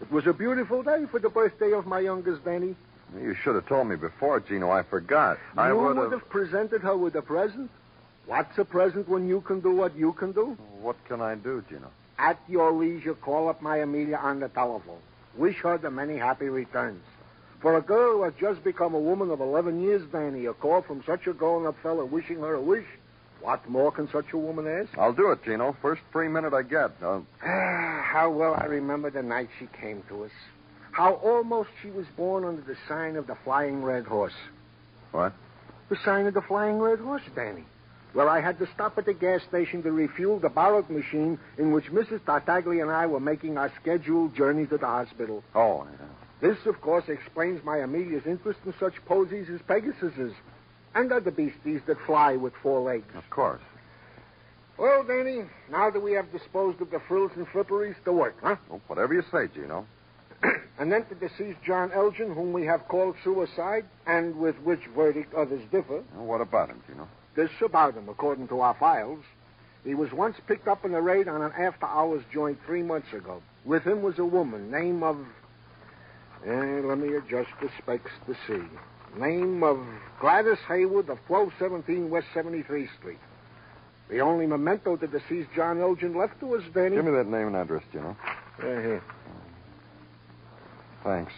It 0.00 0.10
was 0.10 0.26
a 0.26 0.32
beautiful 0.32 0.82
day 0.82 1.04
for 1.10 1.20
the 1.20 1.28
birthday 1.28 1.72
of 1.72 1.84
my 1.84 2.00
youngest 2.00 2.46
Danny. 2.46 2.74
You 3.20 3.34
should 3.34 3.56
have 3.56 3.66
told 3.66 3.88
me 3.88 3.96
before, 3.96 4.40
Gino. 4.40 4.70
I 4.70 4.84
forgot. 4.84 5.36
I 5.58 5.68
you 5.68 5.76
would 5.76 5.98
would 5.98 6.12
have 6.12 6.30
presented 6.30 6.80
her 6.80 6.96
with 6.96 7.14
a 7.14 7.22
present. 7.22 7.70
What's 8.24 8.56
a 8.56 8.64
present 8.64 9.06
when 9.06 9.28
you 9.28 9.42
can 9.42 9.60
do 9.60 9.72
what 9.72 9.94
you 9.94 10.14
can 10.14 10.32
do? 10.32 10.56
What 10.80 10.96
can 11.04 11.20
I 11.20 11.34
do, 11.34 11.62
Gino? 11.68 11.90
At 12.18 12.38
your 12.48 12.72
leisure, 12.72 13.14
call 13.14 13.48
up 13.48 13.60
my 13.60 13.78
Amelia 13.78 14.16
on 14.16 14.40
the 14.40 14.48
telephone. 14.48 15.00
Wish 15.36 15.56
her 15.58 15.78
the 15.78 15.90
many 15.90 16.16
happy 16.16 16.48
returns. 16.48 17.02
For 17.60 17.76
a 17.76 17.82
girl 17.82 18.18
who 18.18 18.22
has 18.24 18.34
just 18.38 18.62
become 18.62 18.94
a 18.94 19.00
woman 19.00 19.30
of 19.30 19.40
11 19.40 19.82
years, 19.82 20.02
Danny, 20.12 20.46
a 20.46 20.52
call 20.52 20.82
from 20.82 21.02
such 21.06 21.26
a 21.26 21.32
grown-up 21.32 21.76
fellow 21.82 22.04
wishing 22.04 22.40
her 22.40 22.54
a 22.54 22.60
wish. 22.60 22.84
What 23.40 23.68
more 23.68 23.90
can 23.90 24.08
such 24.10 24.32
a 24.32 24.38
woman 24.38 24.66
ask? 24.66 24.96
I'll 24.96 25.12
do 25.12 25.30
it, 25.30 25.42
Gino. 25.44 25.76
First 25.82 26.02
free 26.12 26.28
minute 26.28 26.54
I 26.54 26.62
get. 26.62 26.92
Uh, 27.02 27.20
how 27.38 28.30
well 28.34 28.54
I 28.54 28.66
remember 28.66 29.10
the 29.10 29.22
night 29.22 29.48
she 29.58 29.66
came 29.80 30.02
to 30.08 30.24
us. 30.24 30.30
How 30.92 31.14
almost 31.14 31.70
she 31.82 31.90
was 31.90 32.06
born 32.16 32.44
under 32.44 32.62
the 32.62 32.76
sign 32.86 33.16
of 33.16 33.26
the 33.26 33.34
Flying 33.44 33.82
Red 33.82 34.04
Horse. 34.04 34.36
what? 35.10 35.32
The 35.88 35.96
sign 36.04 36.26
of 36.26 36.34
the 36.34 36.42
Flying 36.42 36.78
Red 36.78 37.00
Horse, 37.00 37.22
Danny. 37.34 37.64
Where 38.14 38.28
I 38.28 38.40
had 38.40 38.60
to 38.60 38.68
stop 38.72 38.96
at 38.96 39.06
the 39.06 39.12
gas 39.12 39.42
station 39.42 39.82
to 39.82 39.90
refuel 39.90 40.38
the 40.38 40.48
borrowed 40.48 40.88
machine 40.88 41.36
in 41.58 41.72
which 41.72 41.86
Mrs. 41.86 42.24
Tartaglia 42.24 42.82
and 42.82 42.90
I 42.90 43.06
were 43.06 43.18
making 43.18 43.58
our 43.58 43.72
scheduled 43.80 44.36
journey 44.36 44.66
to 44.66 44.78
the 44.78 44.86
hospital. 44.86 45.42
Oh, 45.54 45.84
yeah. 45.84 46.06
This, 46.40 46.64
of 46.66 46.80
course, 46.80 47.04
explains 47.08 47.64
my 47.64 47.78
Amelia's 47.78 48.24
interest 48.24 48.60
in 48.64 48.72
such 48.78 49.04
posies 49.06 49.48
as 49.52 49.60
Pegasuses 49.62 50.32
and 50.94 51.10
other 51.10 51.32
beasties 51.32 51.80
that 51.86 51.96
fly 52.06 52.36
with 52.36 52.52
four 52.62 52.80
legs. 52.80 53.12
Of 53.16 53.28
course. 53.30 53.62
Well, 54.78 55.02
Danny, 55.02 55.44
now 55.68 55.90
that 55.90 56.00
we 56.00 56.12
have 56.12 56.30
disposed 56.30 56.80
of 56.80 56.90
the 56.90 57.00
frills 57.08 57.32
and 57.34 57.46
fripperies, 57.48 57.96
to 58.04 58.12
work, 58.12 58.36
huh? 58.40 58.56
Well, 58.68 58.80
whatever 58.86 59.14
you 59.14 59.22
say, 59.32 59.48
Gino. 59.52 59.86
and 60.78 60.92
then 60.92 61.04
to 61.06 61.14
deceased 61.16 61.58
John 61.66 61.90
Elgin, 61.90 62.32
whom 62.32 62.52
we 62.52 62.64
have 62.66 62.86
called 62.86 63.16
suicide, 63.24 63.86
and 64.06 64.36
with 64.36 64.56
which 64.58 64.80
verdict 64.94 65.34
others 65.34 65.62
differ. 65.72 66.02
Well, 66.14 66.26
what 66.26 66.40
about 66.40 66.68
him, 66.68 66.80
Gino? 66.86 67.08
This 67.34 67.50
about 67.64 67.94
him, 67.94 68.08
according 68.08 68.48
to 68.48 68.60
our 68.60 68.74
files. 68.74 69.24
He 69.84 69.94
was 69.94 70.12
once 70.12 70.36
picked 70.46 70.68
up 70.68 70.84
in 70.84 70.94
a 70.94 71.00
raid 71.00 71.28
on 71.28 71.42
an 71.42 71.52
after-hours 71.58 72.22
joint 72.32 72.58
three 72.64 72.82
months 72.82 73.12
ago. 73.12 73.42
With 73.64 73.82
him 73.82 74.02
was 74.02 74.18
a 74.18 74.24
woman, 74.24 74.70
name 74.70 75.02
of... 75.02 75.18
Eh, 76.46 76.80
let 76.84 76.98
me 76.98 77.14
adjust 77.16 77.50
the 77.60 77.70
specs 77.78 78.10
to 78.26 78.34
see. 78.46 78.62
Name 79.18 79.62
of 79.62 79.78
Gladys 80.20 80.58
Haywood 80.68 81.08
of 81.08 81.18
1217 81.28 82.10
West 82.10 82.26
73rd 82.34 82.88
Street. 82.98 83.18
The 84.08 84.20
only 84.20 84.46
memento 84.46 84.96
the 84.96 85.06
deceased 85.06 85.48
John 85.56 85.80
Elgin 85.80 86.14
left 86.14 86.40
to 86.40 86.54
us, 86.56 86.62
Danny... 86.74 86.96
Give 86.96 87.04
me 87.04 87.12
that 87.12 87.26
name 87.26 87.48
and 87.48 87.56
address, 87.56 87.82
Gino. 87.92 88.16
Uh, 88.58 88.62
here. 88.62 89.02
Thanks. 91.02 91.32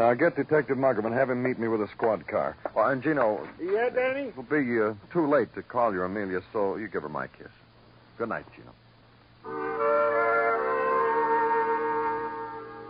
Now, 0.00 0.14
get 0.14 0.34
Detective 0.34 0.78
Muggavan 0.78 1.04
and 1.04 1.14
have 1.14 1.28
him 1.28 1.42
meet 1.42 1.58
me 1.58 1.68
with 1.68 1.82
a 1.82 1.88
squad 1.88 2.26
car. 2.26 2.56
Oh, 2.74 2.84
and 2.86 3.02
Gino, 3.02 3.46
Yeah, 3.62 3.90
Danny? 3.90 4.28
it'll 4.28 4.44
be 4.44 4.80
uh, 4.80 4.94
too 5.12 5.26
late 5.28 5.54
to 5.54 5.62
call 5.62 5.92
your 5.92 6.06
Amelia, 6.06 6.40
so 6.54 6.76
you 6.76 6.88
give 6.88 7.02
her 7.02 7.10
my 7.10 7.26
kiss. 7.26 7.50
Good 8.16 8.30
night, 8.30 8.46
Gino. 8.56 8.72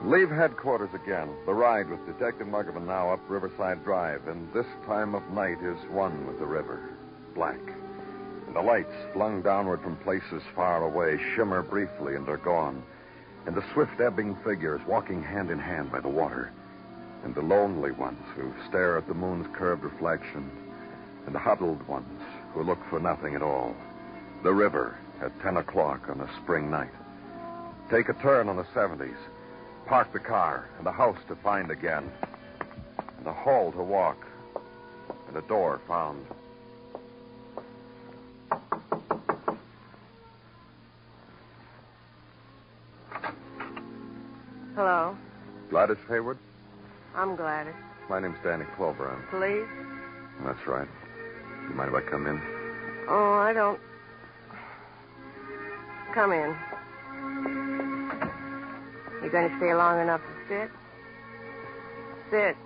Leave 0.04 0.30
headquarters 0.30 0.94
again. 0.94 1.28
The 1.46 1.52
ride 1.52 1.90
with 1.90 1.98
Detective 2.06 2.46
Muggavan 2.46 2.86
now 2.86 3.12
up 3.12 3.18
Riverside 3.28 3.82
Drive, 3.82 4.28
and 4.28 4.46
this 4.52 4.66
time 4.86 5.16
of 5.16 5.28
night 5.32 5.58
is 5.64 5.78
one 5.90 6.28
with 6.28 6.38
the 6.38 6.46
river. 6.46 6.90
Black. 7.34 7.58
And 8.46 8.54
the 8.54 8.62
lights, 8.62 8.94
flung 9.14 9.42
downward 9.42 9.82
from 9.82 9.96
places 9.96 10.44
far 10.54 10.84
away, 10.84 11.18
shimmer 11.34 11.62
briefly 11.64 12.14
and 12.14 12.28
are 12.28 12.36
gone. 12.36 12.84
And 13.46 13.56
the 13.56 13.64
swift 13.72 14.00
ebbing 14.00 14.36
figures 14.44 14.80
walking 14.86 15.24
hand 15.24 15.50
in 15.50 15.58
hand 15.58 15.90
by 15.90 15.98
the 15.98 16.08
water. 16.08 16.52
And 17.24 17.34
the 17.34 17.42
lonely 17.42 17.92
ones 17.92 18.24
who 18.34 18.52
stare 18.68 18.96
at 18.96 19.06
the 19.06 19.14
moon's 19.14 19.46
curved 19.54 19.84
reflection. 19.84 20.50
And 21.26 21.34
the 21.34 21.38
huddled 21.38 21.86
ones 21.86 22.20
who 22.54 22.62
look 22.62 22.78
for 22.88 22.98
nothing 22.98 23.34
at 23.34 23.42
all. 23.42 23.76
The 24.42 24.52
river 24.52 24.96
at 25.20 25.38
10 25.42 25.58
o'clock 25.58 26.08
on 26.08 26.20
a 26.20 26.30
spring 26.42 26.70
night. 26.70 26.90
Take 27.90 28.08
a 28.08 28.14
turn 28.14 28.48
on 28.48 28.56
the 28.56 28.64
70s. 28.74 29.16
Park 29.86 30.12
the 30.12 30.20
car, 30.20 30.68
and 30.78 30.86
a 30.86 30.92
house 30.92 31.18
to 31.28 31.34
find 31.36 31.70
again, 31.70 32.10
and 33.18 33.26
a 33.26 33.32
hall 33.32 33.72
to 33.72 33.82
walk, 33.82 34.24
and 35.28 35.36
a 35.36 35.42
door 35.42 35.80
found. 35.88 36.24
Hello. 44.74 45.16
Gladys 45.68 45.98
Hayward? 46.08 46.38
I'm 47.14 47.36
Gladys. 47.36 47.74
My 48.08 48.20
name's 48.20 48.38
Danny 48.42 48.64
Clover. 48.76 49.08
I'm... 49.10 49.22
Police? 49.28 49.68
That's 50.44 50.66
right. 50.66 50.88
You 51.68 51.74
mind 51.74 51.90
if 51.90 51.94
I 51.94 52.10
come 52.10 52.26
in? 52.26 52.40
Oh, 53.08 53.32
I 53.34 53.52
don't. 53.52 53.80
Come 56.14 56.32
in. 56.32 56.56
You're 59.22 59.30
going 59.30 59.50
to 59.50 59.56
stay 59.58 59.74
long 59.74 60.00
enough 60.00 60.20
to 60.22 60.48
sit? 60.48 60.70
Sit. 62.30 62.56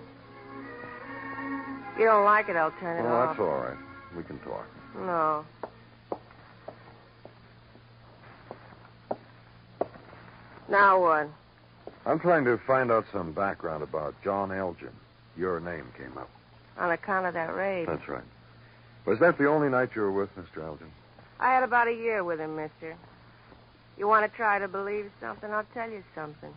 You 1.99 2.05
don't 2.05 2.25
like 2.25 2.49
it, 2.49 2.55
I'll 2.55 2.71
turn 2.79 2.97
it 3.03 3.07
Oh, 3.07 3.13
off. 3.13 3.29
that's 3.29 3.39
all 3.39 3.57
right. 3.57 3.77
We 4.15 4.23
can 4.23 4.39
talk. 4.39 4.65
No. 4.97 5.45
Now 10.69 10.99
what? 10.99 11.29
I'm 12.05 12.19
trying 12.19 12.45
to 12.45 12.57
find 12.67 12.91
out 12.91 13.05
some 13.11 13.31
background 13.31 13.81
about 13.81 14.13
John 14.23 14.51
Elgin. 14.51 14.91
Your 15.35 15.59
name 15.59 15.85
came 15.97 16.17
up. 16.17 16.29
On 16.77 16.91
account 16.91 17.25
of 17.25 17.33
that 17.33 17.55
raid. 17.55 17.87
That's 17.87 18.07
right. 18.07 18.23
Was 19.05 19.19
that 19.19 19.37
the 19.37 19.47
only 19.47 19.69
night 19.69 19.89
you 19.95 20.01
were 20.01 20.11
with 20.11 20.29
Mr. 20.35 20.63
Elgin? 20.63 20.91
I 21.39 21.53
had 21.53 21.63
about 21.63 21.87
a 21.87 21.93
year 21.93 22.23
with 22.23 22.39
him, 22.39 22.55
mister. 22.55 22.95
You 23.97 24.07
want 24.07 24.29
to 24.29 24.37
try 24.37 24.59
to 24.59 24.67
believe 24.67 25.09
something? 25.19 25.51
I'll 25.51 25.65
tell 25.73 25.89
you 25.89 26.03
something. 26.13 26.53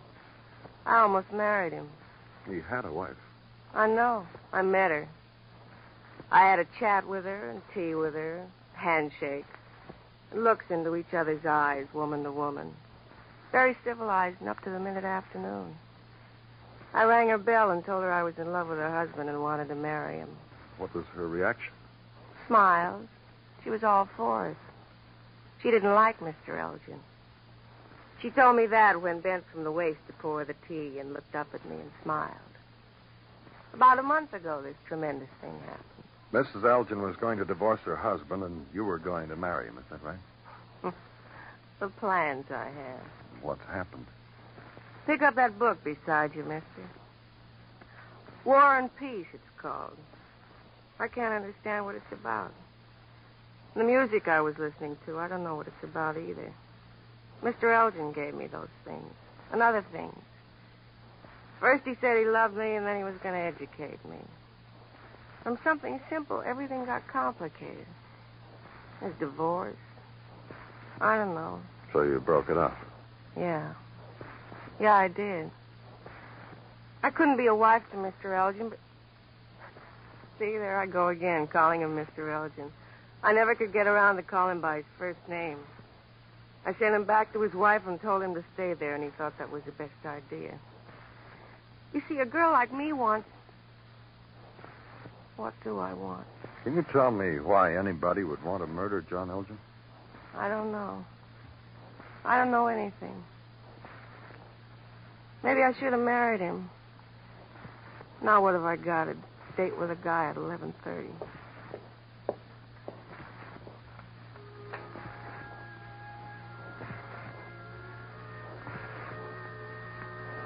I 0.86 0.98
almost 0.98 1.32
married 1.32 1.72
him. 1.72 1.88
He 2.48 2.60
had 2.60 2.84
a 2.84 2.92
wife. 2.92 3.16
I 3.74 3.86
know. 3.86 4.26
I 4.52 4.62
met 4.62 4.90
her. 4.90 5.08
I 6.30 6.40
had 6.40 6.58
a 6.58 6.66
chat 6.78 7.06
with 7.06 7.24
her 7.24 7.50
and 7.50 7.62
tea 7.72 7.94
with 7.94 8.14
her, 8.14 8.44
handshake, 8.74 9.46
looks 10.34 10.66
into 10.70 10.94
each 10.94 11.14
other's 11.14 11.44
eyes, 11.46 11.86
woman 11.94 12.22
to 12.24 12.32
woman. 12.32 12.74
Very 13.58 13.76
civilized 13.82 14.36
and 14.38 14.48
up 14.48 14.62
to 14.62 14.70
the 14.70 14.78
minute 14.78 15.02
afternoon. 15.02 15.74
I 16.94 17.02
rang 17.02 17.28
her 17.30 17.38
bell 17.38 17.72
and 17.72 17.84
told 17.84 18.04
her 18.04 18.12
I 18.12 18.22
was 18.22 18.38
in 18.38 18.52
love 18.52 18.68
with 18.68 18.78
her 18.78 18.88
husband 18.88 19.28
and 19.28 19.42
wanted 19.42 19.66
to 19.66 19.74
marry 19.74 20.18
him. 20.18 20.28
What 20.76 20.94
was 20.94 21.04
her 21.16 21.26
reaction? 21.26 21.72
Smiles. 22.46 23.08
She 23.64 23.70
was 23.70 23.82
all 23.82 24.08
for 24.16 24.50
it. 24.50 24.56
She 25.60 25.72
didn't 25.72 25.92
like 25.92 26.20
Mr. 26.20 26.56
Elgin. 26.56 27.00
She 28.22 28.30
told 28.30 28.54
me 28.54 28.66
that 28.66 29.02
when 29.02 29.18
bent 29.18 29.42
from 29.50 29.64
the 29.64 29.72
waist 29.72 29.98
to 30.06 30.12
pour 30.12 30.44
the 30.44 30.54
tea 30.68 31.00
and 31.00 31.12
looked 31.12 31.34
up 31.34 31.48
at 31.52 31.68
me 31.68 31.74
and 31.80 31.90
smiled. 32.04 32.54
About 33.74 33.98
a 33.98 34.04
month 34.04 34.34
ago, 34.34 34.62
this 34.62 34.76
tremendous 34.86 35.30
thing 35.40 35.58
happened. 35.66 35.82
Mrs. 36.32 36.64
Elgin 36.64 37.02
was 37.02 37.16
going 37.16 37.38
to 37.38 37.44
divorce 37.44 37.80
her 37.80 37.96
husband, 37.96 38.44
and 38.44 38.64
you 38.72 38.84
were 38.84 38.98
going 38.98 39.28
to 39.30 39.36
marry 39.36 39.66
him. 39.66 39.78
Is 39.78 39.84
that 39.90 40.00
right? 40.04 40.94
The 41.80 41.88
plans 41.88 42.46
I 42.50 42.64
have. 42.64 43.27
What 43.42 43.58
happened? 43.70 44.06
Pick 45.06 45.22
up 45.22 45.36
that 45.36 45.58
book 45.58 45.82
beside 45.82 46.34
you, 46.34 46.42
mister. 46.44 46.64
War 48.44 48.78
and 48.78 48.94
Peace, 48.96 49.26
it's 49.32 49.42
called. 49.58 49.96
I 50.98 51.08
can't 51.08 51.32
understand 51.32 51.84
what 51.84 51.94
it's 51.94 52.12
about. 52.12 52.52
The 53.74 53.84
music 53.84 54.26
I 54.26 54.40
was 54.40 54.58
listening 54.58 54.96
to, 55.06 55.18
I 55.18 55.28
don't 55.28 55.44
know 55.44 55.54
what 55.54 55.66
it's 55.66 55.84
about 55.84 56.16
either. 56.16 56.52
Mr. 57.42 57.74
Elgin 57.74 58.12
gave 58.12 58.34
me 58.34 58.46
those 58.46 58.68
things. 58.84 59.12
And 59.52 59.62
other 59.62 59.84
things. 59.92 60.18
First 61.60 61.84
he 61.84 61.94
said 62.00 62.18
he 62.18 62.24
loved 62.24 62.56
me, 62.56 62.74
and 62.74 62.86
then 62.86 62.96
he 62.96 63.04
was 63.04 63.14
going 63.22 63.34
to 63.34 63.40
educate 63.40 64.04
me. 64.04 64.18
From 65.42 65.58
something 65.64 66.00
simple, 66.10 66.42
everything 66.44 66.84
got 66.84 67.06
complicated. 67.06 67.86
There's 69.00 69.14
divorce. 69.18 69.76
I 71.00 71.16
don't 71.16 71.34
know. 71.34 71.60
So 71.92 72.02
you 72.02 72.20
broke 72.20 72.48
it 72.48 72.56
off. 72.56 72.76
Yeah. 73.38 73.72
Yeah, 74.80 74.94
I 74.94 75.08
did. 75.08 75.50
I 77.02 77.10
couldn't 77.10 77.36
be 77.36 77.46
a 77.46 77.54
wife 77.54 77.82
to 77.92 77.96
Mr. 77.96 78.36
Elgin, 78.36 78.70
but. 78.70 78.78
See, 80.38 80.52
there 80.52 80.78
I 80.78 80.86
go 80.86 81.08
again, 81.08 81.46
calling 81.46 81.80
him 81.80 81.96
Mr. 81.96 82.32
Elgin. 82.32 82.72
I 83.22 83.32
never 83.32 83.54
could 83.54 83.72
get 83.72 83.86
around 83.86 84.16
to 84.16 84.22
call 84.22 84.48
him 84.48 84.60
by 84.60 84.76
his 84.78 84.84
first 84.98 85.18
name. 85.28 85.58
I 86.64 86.74
sent 86.74 86.94
him 86.94 87.04
back 87.04 87.32
to 87.32 87.40
his 87.40 87.54
wife 87.54 87.82
and 87.86 88.00
told 88.00 88.22
him 88.22 88.34
to 88.34 88.44
stay 88.54 88.74
there, 88.74 88.94
and 88.94 89.02
he 89.02 89.10
thought 89.10 89.36
that 89.38 89.50
was 89.50 89.62
the 89.64 89.72
best 89.72 89.90
idea. 90.04 90.58
You 91.92 92.02
see, 92.08 92.18
a 92.18 92.26
girl 92.26 92.52
like 92.52 92.72
me 92.72 92.92
wants. 92.92 93.28
What 95.36 95.54
do 95.64 95.78
I 95.78 95.92
want? 95.94 96.26
Can 96.64 96.74
you 96.76 96.84
tell 96.92 97.10
me 97.10 97.40
why 97.40 97.76
anybody 97.76 98.24
would 98.24 98.42
want 98.42 98.62
to 98.62 98.66
murder 98.66 99.00
John 99.08 99.30
Elgin? 99.30 99.58
I 100.36 100.48
don't 100.48 100.70
know. 100.72 101.04
I 102.28 102.36
don't 102.36 102.50
know 102.50 102.66
anything. 102.66 103.24
Maybe 105.42 105.62
I 105.62 105.72
should 105.72 105.92
have 105.92 106.00
married 106.00 106.40
him. 106.40 106.68
Now 108.22 108.42
what 108.42 108.52
have 108.52 108.64
I 108.64 108.76
got? 108.76 109.08
A 109.08 109.16
date 109.56 109.78
with 109.78 109.90
a 109.90 109.96
guy 109.96 110.28
at 110.28 110.36
eleven 110.36 110.74
thirty. 110.84 111.08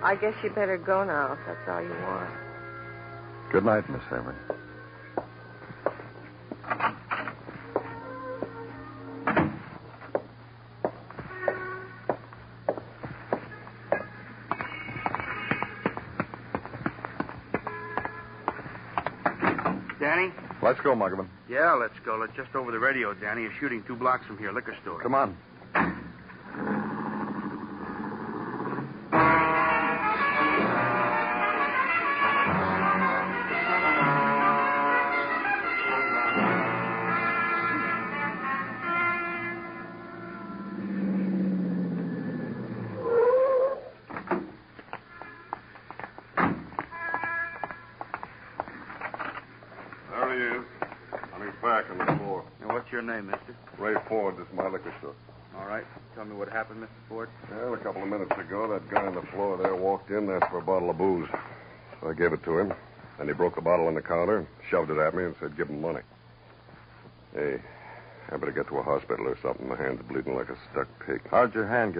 I 0.04 0.14
guess 0.14 0.34
you 0.44 0.50
better 0.50 0.78
go 0.78 1.02
now 1.02 1.32
if 1.32 1.38
that's 1.46 1.68
all 1.68 1.82
you 1.82 1.90
want. 1.90 2.30
Good 3.50 3.64
night, 3.64 3.90
Miss 3.90 4.02
Hayward. 4.08 4.36
Danny? 20.02 20.32
Let's 20.60 20.80
go, 20.80 20.96
Muggavan. 20.96 21.28
Yeah, 21.48 21.74
let's 21.74 21.94
go. 22.04 22.16
Let's 22.16 22.34
just 22.34 22.52
over 22.56 22.72
the 22.72 22.78
radio, 22.80 23.14
Danny. 23.14 23.42
You're 23.42 23.52
shooting 23.60 23.84
two 23.86 23.94
blocks 23.94 24.26
from 24.26 24.36
here, 24.36 24.50
liquor 24.50 24.76
store. 24.82 25.00
Come 25.00 25.14
on. 25.14 25.36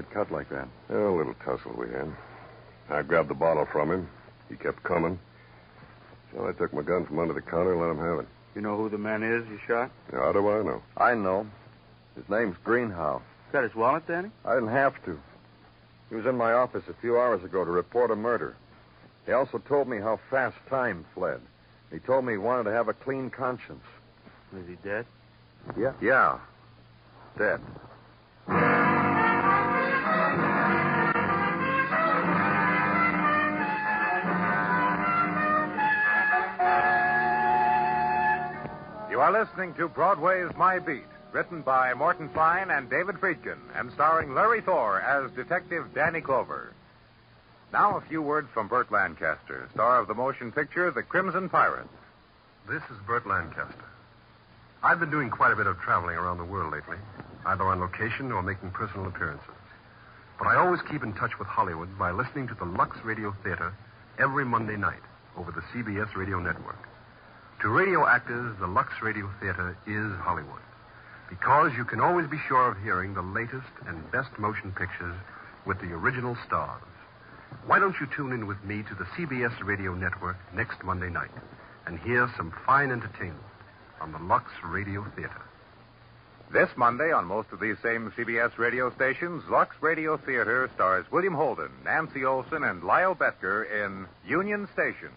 Get 0.02 0.11
cut 0.12 0.32
like 0.32 0.49
that? 0.50 0.68
Yeah, 0.90 1.09
a 1.09 1.16
little 1.16 1.35
tussle 1.44 1.75
we 1.76 1.88
had. 1.90 2.12
I 2.90 3.02
grabbed 3.02 3.30
the 3.30 3.35
bottle 3.35 3.66
from 3.71 3.90
him. 3.90 4.09
He 4.49 4.56
kept 4.56 4.82
coming. 4.82 5.18
So 6.35 6.47
I 6.47 6.52
took 6.52 6.73
my 6.73 6.82
gun 6.82 7.06
from 7.06 7.18
under 7.18 7.35
the 7.35 7.42
counter 7.42 7.73
and 7.73 7.80
let 7.80 7.90
him 7.90 7.99
have 7.99 8.21
it. 8.21 8.28
You 8.54 8.61
know 8.61 8.76
who 8.76 8.88
the 8.88 8.99
man 8.99 9.23
is 9.23 9.47
you 9.49 9.59
shot? 9.66 9.90
How 10.11 10.32
do 10.32 10.49
I 10.49 10.62
know? 10.62 10.82
I 10.97 11.14
know. 11.14 11.47
His 12.16 12.28
name's 12.28 12.56
Greenhow. 12.64 13.21
Got 13.52 13.64
his 13.64 13.75
wallet, 13.75 14.06
Danny? 14.06 14.30
I 14.44 14.54
didn't 14.54 14.71
have 14.71 15.02
to. 15.04 15.18
He 16.11 16.16
was 16.16 16.26
in 16.26 16.37
my 16.37 16.52
office 16.52 16.85
a 16.88 16.94
few 17.00 17.18
hours 17.18 17.42
ago 17.44 17.64
to 17.64 17.71
report 17.71 18.11
a 18.11 18.16
murder. 18.16 18.56
He 19.25 19.32
also 19.32 19.59
told 19.59 19.88
me 19.88 19.99
how 19.99 20.21
fast 20.30 20.56
time 20.68 21.04
fled. 21.14 21.40
He 21.90 21.99
told 21.99 22.25
me 22.25 22.35
he 22.35 22.38
wanted 22.38 22.64
to 22.64 22.73
have 22.73 22.88
a 22.88 22.94
clean 22.94 23.30
conscience. 23.30 23.85
Is 24.56 24.66
he 24.66 24.76
dead? 24.76 25.06
Yeah? 25.78 25.92
Yeah. 26.00 26.38
Dead. 27.38 27.61
Are 39.35 39.45
listening 39.45 39.73
to 39.75 39.89
Broadway's 39.89 40.51
My 40.59 40.79
Beat, 40.79 41.07
written 41.33 41.62
by 41.62 41.95
Morton 41.95 42.29
Fine 42.35 42.71
and 42.71 42.91
David 42.91 43.17
Friedkin, 43.17 43.59
and 43.75 43.91
starring 43.93 44.35
Larry 44.35 44.61
Thor 44.61 45.01
as 45.01 45.31
Detective 45.33 45.87
Danny 45.95 46.21
Clover. 46.21 46.73
Now, 47.73 47.97
a 47.97 48.03
few 48.03 48.21
words 48.21 48.49
from 48.53 48.69
Burt 48.69 48.93
Lancaster, 48.93 49.69
star 49.73 50.01
of 50.01 50.09
the 50.09 50.15
motion 50.15 50.53
picture 50.53 50.91
The 50.91 51.03
Crimson 51.03 51.49
Pirate. 51.49 51.89
This 52.69 52.83
is 52.91 53.07
Burt 53.07 53.27
Lancaster. 53.27 53.89
I've 54.83 55.01
been 55.01 55.11
doing 55.11 55.31
quite 55.31 55.53
a 55.53 55.57
bit 55.57 55.67
of 55.67 55.79
traveling 55.79 56.17
around 56.17 56.37
the 56.37 56.45
world 56.45 56.73
lately, 56.73 56.99
either 57.47 57.65
on 57.65 57.81
location 57.81 58.33
or 58.33 58.43
making 58.43 58.73
personal 58.73 59.07
appearances. 59.07 59.47
But 60.39 60.49
I 60.49 60.57
always 60.57 60.83
keep 60.91 61.03
in 61.03 61.15
touch 61.15 61.39
with 61.39 61.49
Hollywood 61.49 61.99
by 61.99 62.11
listening 62.11 62.49
to 62.49 62.55
the 62.55 62.67
Lux 62.67 62.99
Radio 63.03 63.35
Theater 63.43 63.73
every 64.19 64.45
Monday 64.45 64.77
night 64.77 65.03
over 65.39 65.53
the 65.53 65.62
CBS 65.73 66.15
radio 66.17 66.39
network. 66.39 66.91
To 67.62 67.69
radio 67.69 68.04
actors, 68.09 68.57
the 68.59 68.66
Lux 68.66 68.90
Radio 69.02 69.31
Theater 69.40 69.76
is 69.87 70.19
Hollywood. 70.19 70.62
Because 71.31 71.71
you 71.76 71.85
can 71.85 72.00
always 72.00 72.26
be 72.26 72.40
sure 72.49 72.73
of 72.73 72.83
hearing 72.83 73.14
the 73.14 73.23
latest 73.23 73.71
and 73.87 74.11
best 74.11 74.37
motion 74.37 74.73
pictures 74.73 75.14
with 75.64 75.81
the 75.81 75.92
original 75.92 76.37
stars. 76.45 76.83
Why 77.66 77.78
don't 77.78 77.95
you 78.00 78.09
tune 78.16 78.33
in 78.33 78.49
with 78.49 78.64
me 78.64 78.83
to 78.83 78.95
the 78.97 79.04
CBS 79.14 79.64
Radio 79.64 79.95
Network 79.95 80.38
next 80.52 80.83
Monday 80.83 81.09
night 81.09 81.31
and 81.87 82.00
hear 82.00 82.28
some 82.37 82.52
fine 82.66 82.90
entertainment 82.90 83.38
on 84.00 84.11
the 84.11 84.19
Lux 84.19 84.50
Radio 84.64 85.07
Theater? 85.14 85.42
This 86.52 86.71
Monday, 86.76 87.12
on 87.12 87.26
most 87.26 87.52
of 87.52 87.61
these 87.61 87.76
same 87.81 88.12
CBS 88.19 88.59
radio 88.59 88.92
stations, 88.97 89.45
Lux 89.49 89.76
Radio 89.81 90.16
Theater 90.16 90.69
stars 90.75 91.07
William 91.12 91.35
Holden, 91.35 91.71
Nancy 91.85 92.25
Olson, 92.25 92.64
and 92.64 92.83
Lyle 92.83 93.14
Bettger 93.14 93.71
in 93.71 94.09
Union 94.26 94.69
Station. 94.73 95.11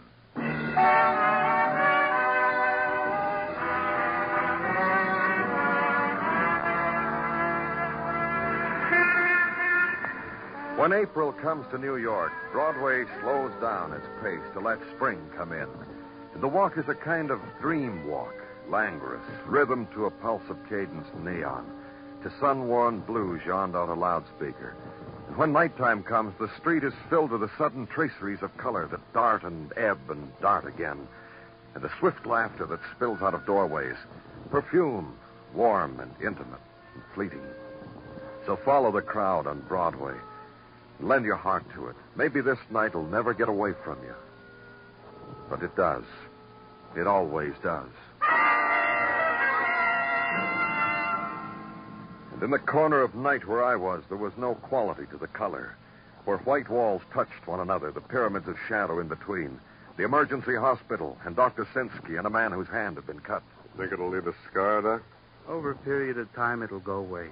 When 10.86 11.00
April 11.00 11.32
comes 11.32 11.66
to 11.72 11.78
New 11.78 11.96
York, 11.96 12.30
Broadway 12.52 13.06
slows 13.20 13.50
down 13.60 13.92
its 13.92 14.06
pace 14.22 14.52
to 14.52 14.60
let 14.60 14.78
spring 14.94 15.18
come 15.36 15.50
in. 15.50 15.66
The 16.40 16.46
walk 16.46 16.78
is 16.78 16.88
a 16.88 16.94
kind 16.94 17.32
of 17.32 17.40
dream 17.60 18.06
walk, 18.06 18.32
languorous, 18.68 19.24
rhythm 19.46 19.88
to 19.94 20.04
a 20.06 20.12
pulse 20.12 20.48
of 20.48 20.64
cadence 20.68 21.08
neon, 21.24 21.68
to 22.22 22.32
sun-worn 22.38 23.00
blues 23.00 23.40
yawned 23.44 23.74
out 23.74 23.88
a 23.88 23.94
loudspeaker. 23.94 24.76
And 25.26 25.36
when 25.36 25.52
nighttime 25.52 26.04
comes, 26.04 26.34
the 26.38 26.54
street 26.56 26.84
is 26.84 26.94
filled 27.10 27.32
with 27.32 27.40
the 27.40 27.50
sudden 27.58 27.88
traceries 27.88 28.42
of 28.42 28.56
color 28.56 28.86
that 28.86 29.12
dart 29.12 29.42
and 29.42 29.72
ebb 29.76 30.08
and 30.08 30.30
dart 30.40 30.66
again, 30.68 31.08
and 31.74 31.82
the 31.82 31.90
swift 31.98 32.26
laughter 32.26 32.64
that 32.64 32.78
spills 32.94 33.22
out 33.22 33.34
of 33.34 33.44
doorways, 33.44 33.96
perfume, 34.52 35.18
warm 35.52 35.98
and 35.98 36.14
intimate 36.22 36.60
and 36.94 37.02
fleeting. 37.12 37.42
So 38.46 38.54
follow 38.64 38.92
the 38.92 39.02
crowd 39.02 39.48
on 39.48 39.62
Broadway. 39.62 40.14
Lend 41.00 41.24
your 41.24 41.36
heart 41.36 41.64
to 41.74 41.88
it. 41.88 41.96
Maybe 42.16 42.40
this 42.40 42.58
night 42.70 42.94
will 42.94 43.06
never 43.06 43.34
get 43.34 43.48
away 43.48 43.72
from 43.84 43.98
you. 44.02 44.14
But 45.50 45.62
it 45.62 45.76
does. 45.76 46.04
It 46.96 47.06
always 47.06 47.52
does. 47.62 47.90
And 52.32 52.42
in 52.42 52.50
the 52.50 52.58
corner 52.58 53.02
of 53.02 53.14
night 53.14 53.46
where 53.46 53.64
I 53.64 53.76
was, 53.76 54.02
there 54.08 54.18
was 54.18 54.32
no 54.36 54.54
quality 54.54 55.06
to 55.10 55.16
the 55.16 55.26
color. 55.26 55.74
Where 56.24 56.38
white 56.38 56.68
walls 56.68 57.02
touched 57.12 57.46
one 57.46 57.60
another, 57.60 57.90
the 57.90 58.00
pyramids 58.00 58.48
of 58.48 58.56
shadow 58.68 58.98
in 58.98 59.08
between. 59.08 59.60
The 59.96 60.04
emergency 60.04 60.54
hospital, 60.54 61.16
and 61.24 61.36
Dr. 61.36 61.66
Sinsky, 61.72 62.18
and 62.18 62.26
a 62.26 62.30
man 62.30 62.52
whose 62.52 62.68
hand 62.68 62.96
had 62.96 63.06
been 63.06 63.20
cut. 63.20 63.42
Think 63.76 63.92
it'll 63.92 64.10
leave 64.10 64.26
a 64.26 64.34
scar, 64.50 64.82
Doc? 64.82 65.02
Over 65.48 65.70
a 65.70 65.76
period 65.76 66.18
of 66.18 66.32
time, 66.34 66.62
it'll 66.62 66.80
go 66.80 66.96
away. 66.96 67.28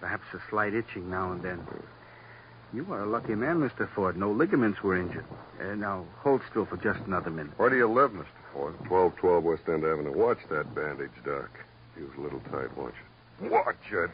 Perhaps 0.00 0.24
a 0.32 0.38
slight 0.48 0.74
itching 0.74 1.10
now 1.10 1.32
and 1.32 1.42
then. 1.42 1.66
You 2.72 2.86
are 2.90 3.02
a 3.02 3.06
lucky 3.06 3.34
man, 3.34 3.60
Mr. 3.60 3.86
Ford. 3.94 4.16
No 4.16 4.30
ligaments 4.30 4.82
were 4.82 4.96
injured. 4.96 5.26
Uh, 5.60 5.74
now, 5.74 6.06
hold 6.20 6.40
still 6.50 6.64
for 6.64 6.78
just 6.78 7.00
another 7.00 7.30
minute. 7.30 7.52
Where 7.58 7.68
do 7.68 7.76
you 7.76 7.86
live, 7.86 8.12
Mr. 8.12 8.24
Ford? 8.52 8.72
1212 8.88 9.44
West 9.44 9.62
End 9.68 9.84
Avenue. 9.84 10.12
Watch 10.16 10.38
that 10.48 10.74
bandage, 10.74 11.10
Doc. 11.24 11.50
He 11.96 12.02
was 12.02 12.12
a 12.16 12.20
little 12.22 12.40
tight, 12.50 12.74
watch 12.76 12.94
it. 12.94 13.50
Watch 13.50 13.76
it. 13.92 14.10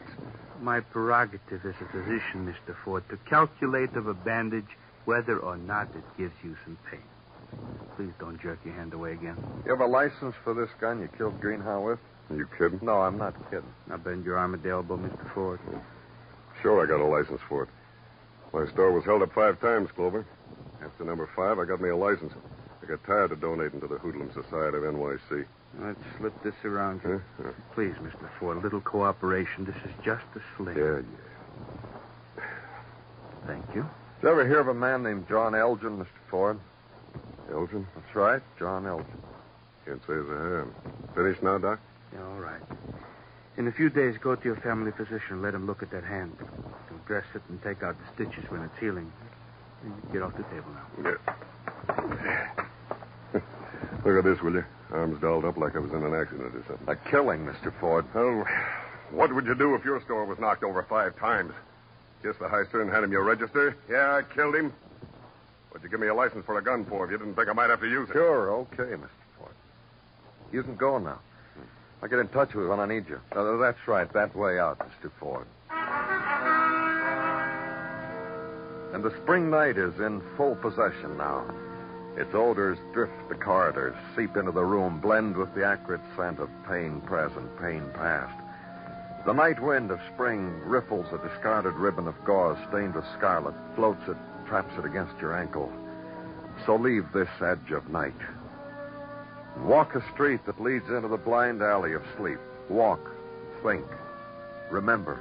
My 0.61 0.81
prerogative 0.81 1.65
as 1.65 1.75
a 1.79 1.85
physician, 1.85 2.53
Mr. 2.53 2.75
Ford, 2.83 3.07
to 3.09 3.17
calculate 3.29 3.93
of 3.95 4.07
a 4.07 4.13
bandage 4.13 4.77
whether 5.05 5.39
or 5.39 5.55
not 5.55 5.87
it 5.95 6.03
gives 6.17 6.33
you 6.43 6.57
some 6.65 6.77
pain. 6.91 6.99
Please 7.95 8.11
don't 8.19 8.41
jerk 8.41 8.59
your 8.65 8.73
hand 8.73 8.93
away 8.93 9.13
again. 9.13 9.37
You 9.65 9.71
have 9.71 9.81
a 9.81 9.85
license 9.85 10.35
for 10.43 10.53
this 10.53 10.69
gun 10.81 10.99
you 10.99 11.09
killed 11.17 11.39
Greenhow 11.39 11.85
with? 11.85 11.99
Are 12.29 12.35
you 12.35 12.47
kidding? 12.57 12.79
No, 12.81 13.01
I'm 13.01 13.17
not 13.17 13.33
kidding. 13.49 13.73
Now 13.87 13.97
bend 13.97 14.25
your 14.25 14.37
arm 14.37 14.53
at 14.53 14.63
the 14.63 14.69
elbow, 14.69 14.97
Mr. 14.97 15.33
Ford. 15.33 15.59
Sure, 16.61 16.83
I 16.83 16.87
got 16.87 16.99
a 16.99 17.05
license 17.05 17.41
for 17.47 17.63
it. 17.63 17.69
My 18.53 18.67
store 18.71 18.91
was 18.91 19.05
held 19.05 19.21
up 19.21 19.33
five 19.33 19.59
times, 19.59 19.89
Clover. 19.91 20.25
After 20.83 21.03
number 21.03 21.29
five, 21.35 21.59
I 21.59 21.65
got 21.65 21.81
me 21.81 21.89
a 21.89 21.95
license. 21.95 22.33
I 22.81 22.85
got 22.87 23.03
tired 23.03 23.31
of 23.31 23.41
donating 23.41 23.79
to 23.81 23.87
the 23.87 23.97
Hoodlum 23.97 24.31
Society 24.33 24.77
of 24.77 24.83
NYC. 24.83 25.45
Let's 25.79 25.99
slip 26.17 26.43
this 26.43 26.55
around 26.63 27.01
you. 27.03 27.21
Huh? 27.37 27.43
Huh. 27.43 27.51
Please, 27.75 27.93
Mr. 28.01 28.27
Ford, 28.39 28.57
a 28.57 28.59
little 28.59 28.81
cooperation. 28.81 29.65
This 29.65 29.75
is 29.85 29.91
just 30.03 30.25
a 30.35 30.41
slip. 30.57 30.75
Yeah, 30.75 31.01
yeah. 32.37 32.43
Thank 33.45 33.65
you. 33.75 33.81
Did 34.21 34.23
you 34.23 34.29
ever 34.29 34.47
hear 34.47 34.59
of 34.59 34.67
a 34.67 34.73
man 34.73 35.03
named 35.03 35.27
John 35.29 35.53
Elgin, 35.53 35.97
Mr. 35.97 36.07
Ford? 36.29 36.59
Elgin? 37.51 37.87
That's 37.95 38.15
right, 38.15 38.41
John 38.57 38.87
Elgin. 38.87 39.21
Can't 39.85 40.01
say 40.07 40.13
as 40.13 40.25
I 40.29 40.43
have. 40.57 40.67
Finished 41.15 41.43
now, 41.43 41.57
Doc? 41.57 41.79
Yeah, 42.13 42.23
all 42.23 42.39
right. 42.39 42.61
In 43.57 43.67
a 43.67 43.71
few 43.71 43.89
days, 43.89 44.15
go 44.19 44.35
to 44.35 44.43
your 44.43 44.55
family 44.57 44.91
physician. 44.91 45.33
And 45.33 45.41
let 45.41 45.53
him 45.53 45.67
look 45.67 45.83
at 45.83 45.91
that 45.91 46.03
hand. 46.03 46.35
Dress 47.09 47.25
it 47.33 47.41
and 47.49 47.59
take 47.63 47.81
out 47.81 47.95
the 47.97 48.05
stitches 48.13 48.51
when 48.51 48.61
it's 48.61 48.77
healing. 48.79 49.11
Get 50.13 50.21
off 50.21 50.37
the 50.37 50.43
table 50.43 50.69
now. 50.69 51.17
Yeah. 53.33 53.41
Look 54.05 54.19
at 54.19 54.23
this, 54.23 54.39
will 54.43 54.53
you? 54.53 54.63
Arms 54.91 55.19
dolled 55.19 55.43
up 55.43 55.57
like 55.57 55.75
I 55.75 55.79
was 55.79 55.91
in 55.91 56.03
an 56.03 56.13
accident 56.13 56.53
or 56.53 56.63
something. 56.67 56.87
A 56.87 56.95
killing, 57.09 57.47
Mr. 57.47 57.73
Ford. 57.79 58.05
Oh, 58.13 58.45
what 59.09 59.33
would 59.33 59.47
you 59.47 59.55
do 59.55 59.73
if 59.73 59.83
your 59.83 59.99
store 60.01 60.23
was 60.23 60.37
knocked 60.37 60.63
over 60.63 60.83
five 60.83 61.17
times? 61.17 61.51
Kiss 62.21 62.35
the 62.39 62.47
high 62.47 62.65
and 62.73 62.91
hand 62.91 63.05
him 63.05 63.11
your 63.11 63.23
register? 63.23 63.75
Yeah, 63.89 64.13
I 64.13 64.21
killed 64.35 64.55
him. 64.55 64.71
What'd 65.71 65.83
you 65.83 65.89
give 65.89 65.99
me 65.99 66.07
a 66.07 66.13
license 66.13 66.45
for 66.45 66.59
a 66.59 66.63
gun 66.63 66.85
for 66.85 67.05
if 67.05 67.11
you 67.11 67.17
didn't 67.17 67.33
think 67.33 67.49
I 67.49 67.53
might 67.53 67.71
have 67.71 67.79
to 67.79 67.89
use 67.89 68.07
it? 68.11 68.13
Sure, 68.13 68.51
okay, 68.51 68.83
Mr. 68.83 69.09
Ford. 69.35 69.53
You 70.51 70.61
can 70.61 70.75
go 70.75 70.99
now. 70.99 71.17
I'll 72.03 72.09
get 72.09 72.19
in 72.19 72.27
touch 72.27 72.53
with 72.53 72.65
you 72.65 72.69
when 72.69 72.79
I 72.79 72.85
need 72.85 73.09
you. 73.09 73.19
Uh, 73.31 73.57
that's 73.57 73.87
right, 73.87 74.13
that 74.13 74.35
way 74.35 74.59
out, 74.59 74.77
Mr. 74.77 75.09
Ford. 75.19 75.47
And 78.93 79.03
the 79.03 79.15
spring 79.21 79.49
night 79.49 79.77
is 79.77 79.99
in 79.99 80.21
full 80.35 80.55
possession 80.55 81.17
now. 81.17 81.45
Its 82.17 82.33
odors 82.33 82.77
drift 82.91 83.29
the 83.29 83.35
corridors, 83.35 83.95
seep 84.15 84.35
into 84.35 84.51
the 84.51 84.65
room, 84.65 84.99
blend 84.99 85.37
with 85.37 85.53
the 85.53 85.63
acrid 85.63 86.01
scent 86.17 86.39
of 86.39 86.49
pain 86.67 86.99
present, 87.01 87.55
pain 87.59 87.83
past. 87.93 88.37
The 89.25 89.33
night 89.33 89.61
wind 89.61 89.91
of 89.91 89.99
spring 90.13 90.59
ripples 90.65 91.05
a 91.13 91.17
discarded 91.27 91.75
ribbon 91.75 92.07
of 92.07 92.25
gauze 92.25 92.57
stained 92.69 92.95
with 92.95 93.05
scarlet, 93.17 93.53
floats 93.75 94.01
it, 94.07 94.17
traps 94.47 94.73
it 94.77 94.85
against 94.85 95.19
your 95.21 95.37
ankle. 95.37 95.71
So 96.65 96.75
leave 96.75 97.05
this 97.13 97.29
edge 97.41 97.71
of 97.71 97.89
night. 97.89 98.19
Walk 99.59 99.93
a 99.95 100.03
street 100.13 100.45
that 100.45 100.61
leads 100.61 100.89
into 100.89 101.07
the 101.07 101.17
blind 101.17 101.61
alley 101.61 101.93
of 101.93 102.01
sleep. 102.17 102.39
Walk, 102.69 103.01
think, 103.61 103.85
remember. 104.71 105.19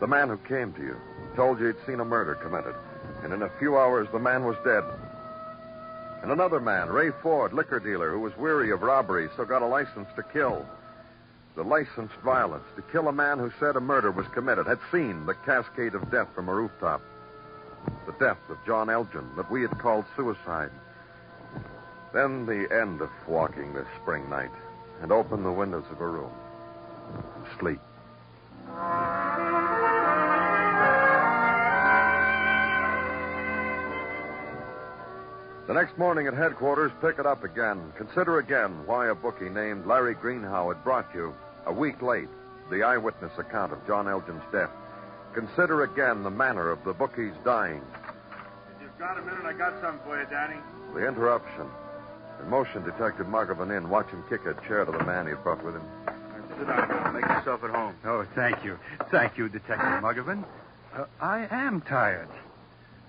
The 0.00 0.06
man 0.06 0.28
who 0.28 0.36
came 0.38 0.72
to 0.74 0.82
you 0.82 0.96
told 1.34 1.58
you 1.58 1.66
he'd 1.66 1.86
seen 1.86 2.00
a 2.00 2.04
murder 2.04 2.34
committed, 2.34 2.74
and 3.22 3.32
in 3.32 3.42
a 3.42 3.50
few 3.58 3.76
hours 3.76 4.08
the 4.12 4.18
man 4.18 4.44
was 4.44 4.56
dead. 4.64 4.84
And 6.22 6.32
another 6.32 6.60
man, 6.60 6.88
Ray 6.88 7.10
Ford, 7.22 7.52
liquor 7.52 7.80
dealer, 7.80 8.10
who 8.10 8.20
was 8.20 8.36
weary 8.36 8.70
of 8.70 8.82
robbery, 8.82 9.28
so 9.36 9.44
got 9.44 9.62
a 9.62 9.66
license 9.66 10.08
to 10.16 10.22
kill. 10.22 10.66
The 11.54 11.64
licensed 11.64 12.14
violence 12.24 12.64
to 12.76 12.82
kill 12.82 13.08
a 13.08 13.12
man 13.12 13.38
who 13.38 13.50
said 13.58 13.76
a 13.76 13.80
murder 13.80 14.10
was 14.12 14.26
committed, 14.28 14.66
had 14.66 14.78
seen 14.92 15.26
the 15.26 15.34
cascade 15.34 15.94
of 15.94 16.10
death 16.10 16.28
from 16.34 16.48
a 16.48 16.54
rooftop. 16.54 17.02
The 18.06 18.12
death 18.12 18.38
of 18.48 18.58
John 18.66 18.90
Elgin 18.90 19.28
that 19.36 19.50
we 19.50 19.62
had 19.62 19.78
called 19.78 20.04
suicide. 20.16 20.70
Then 22.12 22.46
the 22.46 22.68
end 22.72 23.00
of 23.00 23.10
walking 23.26 23.72
this 23.72 23.86
spring 24.00 24.28
night, 24.30 24.50
and 25.02 25.12
open 25.12 25.42
the 25.42 25.52
windows 25.52 25.84
of 25.90 26.00
a 26.00 26.06
room. 26.06 26.32
And 27.36 27.46
sleep. 27.58 27.80
The 35.68 35.74
next 35.74 35.98
morning 35.98 36.26
at 36.26 36.32
headquarters, 36.32 36.90
pick 37.02 37.18
it 37.18 37.26
up 37.26 37.44
again. 37.44 37.92
Consider 37.98 38.38
again 38.38 38.86
why 38.86 39.08
a 39.08 39.14
bookie 39.14 39.50
named 39.50 39.84
Larry 39.86 40.14
Greenhow 40.14 40.68
had 40.72 40.82
brought 40.82 41.14
you, 41.14 41.34
a 41.66 41.72
week 41.72 42.00
late, 42.00 42.28
the 42.70 42.82
eyewitness 42.82 43.32
account 43.38 43.74
of 43.74 43.86
John 43.86 44.08
Elgin's 44.08 44.42
death. 44.50 44.70
Consider 45.34 45.82
again 45.82 46.22
the 46.22 46.30
manner 46.30 46.70
of 46.70 46.82
the 46.84 46.94
bookie's 46.94 47.34
dying, 47.44 47.82
If 48.76 48.82
you've 48.82 48.98
got 48.98 49.18
a 49.18 49.22
minute, 49.22 49.44
I 49.44 49.52
got 49.52 49.78
something 49.82 50.00
for 50.06 50.18
you, 50.18 50.26
Danny. 50.30 50.56
the 50.94 51.06
interruption. 51.06 51.66
And 52.40 52.48
motion 52.48 52.82
Detective 52.84 53.26
Muggavan 53.26 53.76
in. 53.76 53.90
Watch 53.90 54.08
him 54.08 54.24
kick 54.30 54.46
a 54.46 54.54
chair 54.66 54.86
to 54.86 54.92
the 54.92 55.04
man 55.04 55.26
he 55.26 55.34
brought 55.34 55.62
with 55.62 55.74
him. 55.74 55.82
Sit 56.56 56.66
down. 56.66 57.12
Make 57.12 57.26
yourself 57.26 57.62
at 57.62 57.70
home. 57.70 57.94
Oh, 58.06 58.24
thank 58.34 58.64
you. 58.64 58.78
Thank 59.10 59.36
you, 59.36 59.50
Detective 59.50 60.02
Muggavan. 60.02 60.44
Uh, 60.96 61.04
I 61.20 61.46
am 61.50 61.82
tired. 61.82 62.28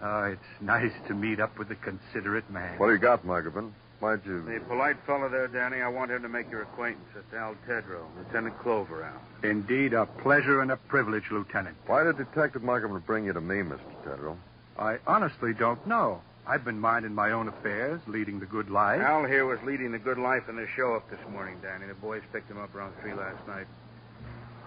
Oh, 0.02 0.24
it's 0.24 0.62
nice 0.62 0.94
to 1.08 1.14
meet 1.14 1.40
up 1.40 1.58
with 1.58 1.70
a 1.72 1.76
considerate 1.76 2.50
man. 2.50 2.78
What 2.80 2.88
do 2.88 2.94
you 2.94 3.00
got, 3.00 3.26
Muggavan? 3.26 3.72
Why'd 4.00 4.22
you. 4.26 4.42
The 4.44 4.62
polite 4.66 4.96
fellow 5.06 5.28
there, 5.28 5.50
Danny, 5.50 5.82
I 5.82 5.90
want 5.90 6.12
him 6.12 6.22
to 6.22 6.30
make 6.30 6.50
your 6.50 6.62
acquaintance. 6.62 7.10
It's 7.18 7.34
Al 7.34 7.56
Tedrow, 7.68 8.06
Lieutenant 8.18 8.58
Clover, 8.60 9.04
Al. 9.04 9.50
Indeed, 9.50 9.94
a 9.94 10.06
pleasure 10.06 10.62
and 10.62 10.72
a 10.72 10.78
privilege, 10.78 11.26
Lieutenant. 11.32 11.76
Why 11.86 12.06
did 12.06 12.18
Detective 12.18 12.62
Muggavan 12.62 13.06
bring 13.06 13.26
you 13.26 13.34
to 13.34 13.42
me, 13.42 13.58
Mr. 13.58 13.80
Tedrow? 14.06 14.38
I 14.78 15.00
honestly 15.06 15.54
don't 15.54 15.86
know. 15.86 16.22
I've 16.48 16.64
been 16.64 16.80
minding 16.80 17.14
my 17.14 17.32
own 17.32 17.50
affairs, 17.50 18.00
leading 18.08 18.40
the 18.40 18.46
good 18.46 18.70
life. 18.70 19.02
Al 19.02 19.26
here 19.26 19.46
was 19.46 19.60
leading 19.66 19.92
the 19.92 20.00
good 20.00 20.18
life 20.18 20.48
in 20.48 20.56
the 20.56 20.66
show 20.76 20.96
up 20.96 21.10
this 21.10 21.20
morning, 21.30 21.58
Danny. 21.62 21.86
The 21.86 21.94
boys 21.94 22.22
picked 22.32 22.50
him 22.50 22.58
up 22.58 22.74
around 22.74 22.94
three 23.02 23.14
last 23.14 23.46
night. 23.48 23.68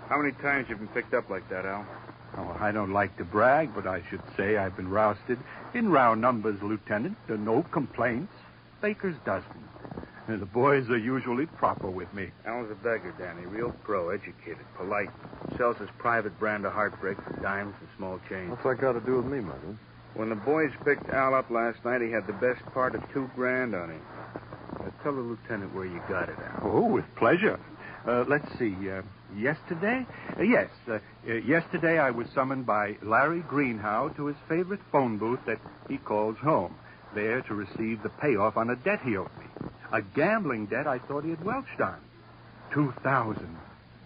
How 0.08 0.18
many 0.18 0.32
times 0.32 0.68
you 0.68 0.76
been 0.76 0.88
picked 0.88 1.14
up 1.14 1.30
like 1.30 1.48
that, 1.48 1.64
Al? 1.64 1.86
Oh, 2.36 2.56
I 2.58 2.72
don't 2.72 2.92
like 2.92 3.16
to 3.18 3.24
brag, 3.24 3.74
but 3.74 3.86
I 3.86 4.02
should 4.08 4.22
say 4.36 4.56
I've 4.56 4.76
been 4.76 4.88
rousted 4.88 5.38
in 5.74 5.90
round 5.90 6.20
numbers, 6.20 6.62
Lieutenant. 6.62 7.16
There 7.26 7.36
are 7.36 7.38
no 7.38 7.62
complaints. 7.62 8.32
Baker's 8.80 9.16
dozen. 9.24 9.68
And 10.28 10.40
the 10.40 10.46
boys 10.46 10.88
are 10.88 10.98
usually 10.98 11.46
proper 11.46 11.90
with 11.90 12.12
me. 12.14 12.30
Al's 12.46 12.70
a 12.70 12.74
beggar, 12.74 13.12
Danny. 13.18 13.44
Real 13.46 13.74
pro, 13.84 14.10
educated, 14.10 14.64
polite. 14.76 15.10
Sells 15.56 15.76
his 15.78 15.88
private 15.98 16.38
brand 16.38 16.64
of 16.64 16.72
heartbreak 16.72 17.18
for 17.22 17.32
dimes 17.42 17.74
and 17.80 17.88
small 17.96 18.20
change. 18.28 18.50
What's 18.50 18.62
that 18.62 18.80
got 18.80 18.92
to 18.92 19.00
do 19.00 19.16
with 19.16 19.26
me, 19.26 19.40
Mother? 19.40 19.76
When 20.14 20.28
the 20.28 20.36
boys 20.36 20.70
picked 20.84 21.08
Al 21.10 21.34
up 21.34 21.50
last 21.50 21.84
night, 21.84 22.02
he 22.02 22.10
had 22.10 22.26
the 22.26 22.34
best 22.34 22.64
part 22.72 22.94
of 22.94 23.02
two 23.12 23.30
grand 23.34 23.74
on 23.74 23.90
him. 23.90 24.02
Uh, 24.78 24.90
tell 25.02 25.14
the 25.14 25.20
lieutenant 25.20 25.74
where 25.74 25.86
you 25.86 26.00
got 26.08 26.28
it, 26.28 26.36
Al. 26.38 26.70
Oh, 26.70 26.86
with 26.86 27.04
pleasure. 27.16 27.58
Uh, 28.06 28.24
let's 28.28 28.46
see. 28.58 28.74
Uh, 28.88 29.02
yesterday? 29.36 30.06
Uh, 30.38 30.42
yes. 30.42 30.68
Uh, 30.88 30.98
uh, 31.28 31.32
yesterday 31.34 31.98
I 31.98 32.10
was 32.10 32.26
summoned 32.34 32.66
by 32.66 32.96
Larry 33.02 33.40
Greenhow 33.40 34.08
to 34.16 34.26
his 34.26 34.36
favorite 34.48 34.80
phone 34.90 35.18
booth 35.18 35.40
that 35.46 35.58
he 35.88 35.98
calls 35.98 36.36
home, 36.38 36.74
there 37.14 37.42
to 37.42 37.54
receive 37.54 38.02
the 38.02 38.08
payoff 38.08 38.56
on 38.56 38.70
a 38.70 38.76
debt 38.76 39.00
he 39.04 39.16
owed 39.16 39.30
me. 39.38 39.46
A 39.92 40.02
gambling 40.02 40.66
debt 40.66 40.86
I 40.86 40.98
thought 40.98 41.24
he 41.24 41.30
had 41.30 41.44
welched 41.44 41.80
on. 41.80 42.00
Two 42.72 42.92
thousand. 43.02 43.56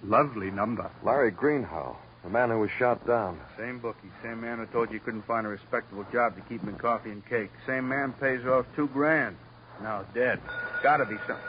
Lovely 0.02 0.50
number. 0.50 0.90
Larry 1.04 1.30
Greenhow, 1.30 1.96
the 2.22 2.28
man 2.30 2.50
who 2.50 2.58
was 2.60 2.70
shot 2.78 3.06
down. 3.06 3.40
Same 3.56 3.78
bookie, 3.78 4.10
same 4.22 4.40
man 4.40 4.58
who 4.58 4.66
told 4.66 4.88
you 4.88 4.94
you 4.94 5.00
couldn't 5.00 5.26
find 5.26 5.46
a 5.46 5.48
respectable 5.48 6.04
job 6.12 6.34
to 6.36 6.42
keep 6.42 6.60
him 6.62 6.70
in 6.70 6.76
coffee 6.76 7.10
and 7.10 7.24
cake. 7.28 7.50
Same 7.66 7.88
man 7.88 8.12
pays 8.20 8.44
off 8.44 8.66
two 8.74 8.88
grand. 8.88 9.36
Now 9.82 10.04
dead. 10.14 10.40
Gotta 10.82 11.04
be 11.06 11.16
something. 11.26 11.44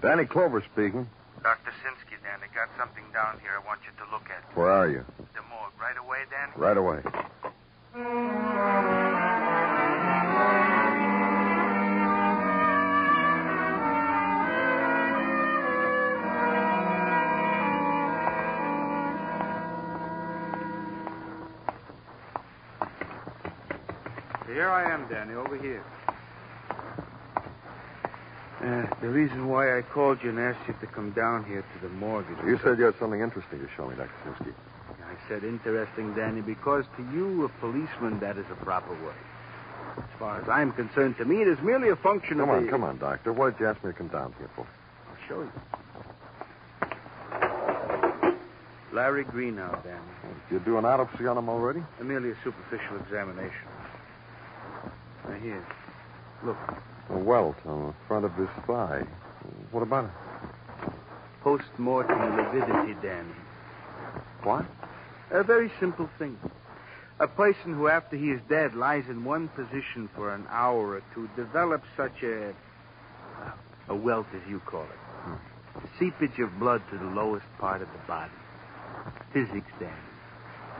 Danny 0.00 0.24
Clover 0.26 0.62
speaking. 0.72 1.08
Dr. 1.42 1.70
Sinsky, 1.82 2.07
Dan, 2.07 2.07
I 2.07 2.07
got 2.58 2.68
something 2.76 3.04
down 3.12 3.38
here 3.40 3.52
I 3.54 3.64
want 3.64 3.78
you 3.86 4.04
to 4.04 4.10
look 4.10 4.26
at. 4.30 4.42
Where 4.56 4.68
are 4.68 4.88
you? 4.88 5.04
The 5.16 5.42
morgue. 5.48 5.70
Right 5.80 5.96
away, 5.96 6.18
Dan? 6.28 6.50
Right 6.56 6.76
away. 6.76 6.98
Here 24.52 24.68
I 24.68 24.90
am, 24.90 25.06
Danny, 25.08 25.34
over 25.34 25.56
here. 25.56 25.84
Uh, 28.68 28.86
the 29.00 29.08
reason 29.08 29.48
why 29.48 29.78
I 29.78 29.80
called 29.80 30.18
you 30.22 30.28
and 30.28 30.38
asked 30.38 30.68
you 30.68 30.74
to 30.80 30.86
come 30.86 31.12
down 31.12 31.42
here 31.46 31.62
to 31.62 31.78
the 31.80 31.88
morgue 31.94 32.26
You 32.44 32.60
said 32.62 32.76
you 32.76 32.84
had 32.84 32.98
something 32.98 33.22
interesting 33.22 33.60
to 33.60 33.68
show 33.74 33.88
me, 33.88 33.96
Dr. 33.96 34.10
Sinsky. 34.26 34.52
I 34.90 35.16
said 35.26 35.42
interesting, 35.42 36.12
Danny, 36.14 36.42
because 36.42 36.84
to 36.98 37.02
you, 37.14 37.46
a 37.46 37.48
policeman, 37.60 38.20
that 38.20 38.36
is 38.36 38.44
a 38.52 38.64
proper 38.64 38.92
word. 39.02 39.14
As 39.96 40.04
far 40.18 40.42
as 40.42 40.48
I'm 40.50 40.72
concerned, 40.72 41.16
to 41.16 41.24
me, 41.24 41.40
it 41.40 41.48
is 41.48 41.58
merely 41.62 41.88
a 41.88 41.96
function 41.96 42.40
Come 42.40 42.50
of 42.50 42.56
Come 42.56 42.56
on, 42.56 42.64
the... 42.66 42.70
come 42.70 42.84
on, 42.84 42.98
Doctor. 42.98 43.32
What 43.32 43.56
did 43.56 43.60
you 43.62 43.68
ask 43.68 43.82
me 43.82 43.90
to 43.90 43.96
come 43.96 44.08
down 44.08 44.34
here 44.36 44.50
for? 44.54 44.66
I'll 45.08 45.28
show 45.28 45.40
you. 45.40 45.52
Larry 48.92 49.24
Greenhow, 49.24 49.82
Danny. 49.82 49.98
Did 50.50 50.56
you 50.56 50.60
do 50.60 50.76
an 50.76 50.84
autopsy 50.84 51.26
on 51.26 51.38
him 51.38 51.48
already? 51.48 51.80
Uh, 51.98 52.04
merely 52.04 52.32
a 52.32 52.36
superficial 52.44 52.98
examination. 52.98 53.66
Now, 55.26 55.34
here. 55.36 55.66
Look. 56.44 56.58
A 57.10 57.18
welt 57.18 57.56
on 57.64 57.88
the 57.88 57.94
front 58.06 58.24
of 58.24 58.34
his 58.34 58.48
thigh. 58.66 59.02
What 59.70 59.82
about 59.82 60.04
it? 60.04 60.10
Post-mortem 61.42 62.36
lividity, 62.36 62.94
Danny. 63.02 63.34
What? 64.42 64.66
A 65.30 65.42
very 65.42 65.70
simple 65.80 66.08
thing. 66.18 66.38
A 67.20 67.26
person 67.26 67.74
who, 67.74 67.88
after 67.88 68.16
he 68.16 68.30
is 68.30 68.40
dead, 68.48 68.74
lies 68.74 69.04
in 69.08 69.24
one 69.24 69.48
position 69.48 70.08
for 70.14 70.34
an 70.34 70.46
hour 70.50 70.94
or 70.94 71.02
two 71.14 71.28
develops 71.36 71.86
such 71.96 72.22
a. 72.22 72.54
a 73.88 73.94
welt, 73.94 74.26
as 74.34 74.48
you 74.48 74.60
call 74.60 74.84
it. 74.84 74.98
Hmm. 75.24 75.34
Seepage 75.98 76.38
of 76.38 76.58
blood 76.58 76.82
to 76.90 76.98
the 76.98 77.04
lowest 77.06 77.46
part 77.58 77.82
of 77.82 77.88
the 77.92 78.06
body. 78.06 78.32
Physics, 79.32 79.70
Danny. 79.80 79.92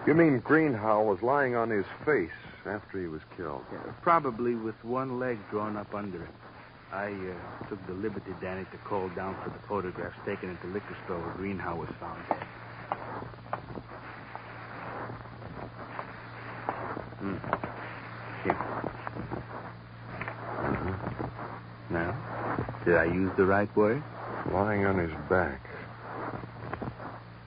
You 0.06 0.14
mean 0.14 0.38
Greenhow 0.40 1.02
was 1.04 1.22
lying 1.22 1.56
on 1.56 1.70
his 1.70 1.86
face 2.04 2.30
after 2.66 3.00
he 3.00 3.06
was 3.06 3.22
killed? 3.36 3.64
Yeah, 3.72 3.92
probably 4.02 4.54
with 4.54 4.82
one 4.84 5.18
leg 5.18 5.38
drawn 5.50 5.76
up 5.76 5.94
under 5.94 6.18
him. 6.18 6.32
I 6.92 7.12
uh, 7.12 7.68
took 7.68 7.86
the 7.86 7.92
liberty, 7.92 8.34
Danny, 8.40 8.64
to 8.70 8.78
call 8.78 9.08
down 9.10 9.36
for 9.44 9.50
the 9.50 9.58
photographs 9.68 10.16
taken 10.24 10.50
at 10.50 10.60
the 10.62 10.68
liquor 10.68 10.96
store 11.04 11.20
where 11.20 11.34
Greenhow 11.34 11.76
was 11.76 11.88
found 12.00 12.22
dead. 12.28 12.38
Hmm. 17.18 17.36
Here. 18.44 18.54
Mm-hmm. 20.64 21.94
Now, 21.94 22.78
did 22.84 22.96
I 22.96 23.04
use 23.04 23.32
the 23.36 23.44
right 23.44 23.74
word? 23.76 24.02
Lying 24.50 24.86
on 24.86 24.98
his 24.98 25.12
back. 25.28 25.60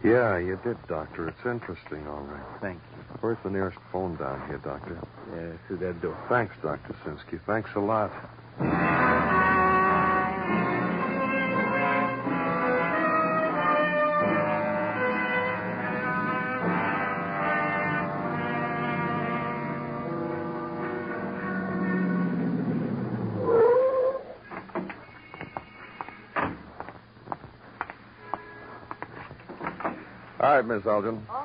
Yeah, 0.04 0.38
you 0.38 0.60
did, 0.63 0.78
Doctor. 0.88 1.30
It's 1.30 1.45
interesting, 1.45 2.08
all 2.08 2.21
right. 2.21 2.62
Thank 2.62 2.82
you. 2.90 2.90
Where's 3.22 3.38
the 3.44 3.52
nearest 3.52 3.78
phone 3.92 4.16
down 4.16 4.48
here, 4.48 4.58
Doctor? 4.58 5.00
Yeah, 5.36 5.52
through 5.68 5.78
that 5.78 6.02
door. 6.02 6.18
Thanks, 6.28 6.56
Dr. 6.64 6.96
Sinsky. 7.06 7.40
Thanks 7.46 7.70
a 7.76 7.80
lot. 7.80 8.12
All 30.40 30.56
right, 30.56 30.66
Miss 30.66 30.84
Elgin. 30.88 31.24
Oh, 31.30 31.40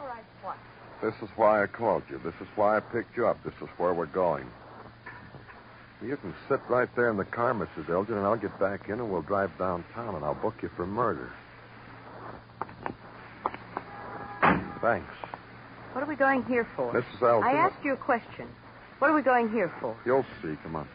All 1.06 1.12
right, 1.12 1.20
what? 1.20 1.20
This 1.20 1.22
is 1.22 1.36
why 1.36 1.62
I 1.62 1.66
called 1.66 2.02
you. 2.10 2.20
This 2.24 2.34
is 2.40 2.48
why 2.56 2.76
I 2.76 2.80
picked 2.80 3.16
you 3.16 3.26
up. 3.26 3.42
This 3.44 3.54
is 3.62 3.68
where 3.76 3.94
we're 3.94 4.06
going. 4.06 4.46
You 6.02 6.16
can 6.16 6.34
sit 6.48 6.60
right 6.68 6.88
there 6.94 7.10
in 7.10 7.16
the 7.16 7.24
car, 7.24 7.54
Mrs. 7.54 7.88
Elgin, 7.88 8.16
and 8.16 8.26
I'll 8.26 8.36
get 8.36 8.58
back 8.60 8.88
in 8.88 9.00
and 9.00 9.10
we'll 9.10 9.22
drive 9.22 9.50
downtown 9.58 10.14
and 10.14 10.24
I'll 10.24 10.34
book 10.34 10.54
you 10.62 10.70
for 10.76 10.86
murder. 10.86 11.30
Thanks. 14.82 15.14
What 15.92 16.02
are 16.02 16.06
we 16.06 16.16
going 16.16 16.44
here 16.44 16.66
for? 16.76 16.92
Mrs. 16.92 17.22
Elgin. 17.22 17.48
I 17.48 17.52
asked 17.52 17.82
you 17.82 17.94
a 17.94 17.96
question. 17.96 18.46
What 18.98 19.10
are 19.10 19.14
we 19.14 19.22
going 19.22 19.50
here 19.50 19.72
for? 19.80 19.96
You'll 20.04 20.26
see. 20.42 20.56
Come 20.62 20.76
on. 20.76 20.88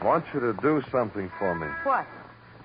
I 0.00 0.04
want 0.04 0.24
you 0.34 0.40
to 0.40 0.52
do 0.54 0.82
something 0.90 1.30
for 1.38 1.54
me. 1.54 1.68
What? 1.84 2.06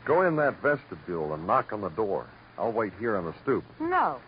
Go 0.05 0.23
in 0.23 0.35
that 0.37 0.61
vestibule 0.61 1.33
and 1.33 1.45
knock 1.45 1.73
on 1.73 1.81
the 1.81 1.89
door. 1.89 2.27
I'll 2.57 2.71
wait 2.71 2.93
here 2.99 3.17
on 3.17 3.25
the 3.25 3.33
stoop. 3.43 3.63
No. 3.79 4.19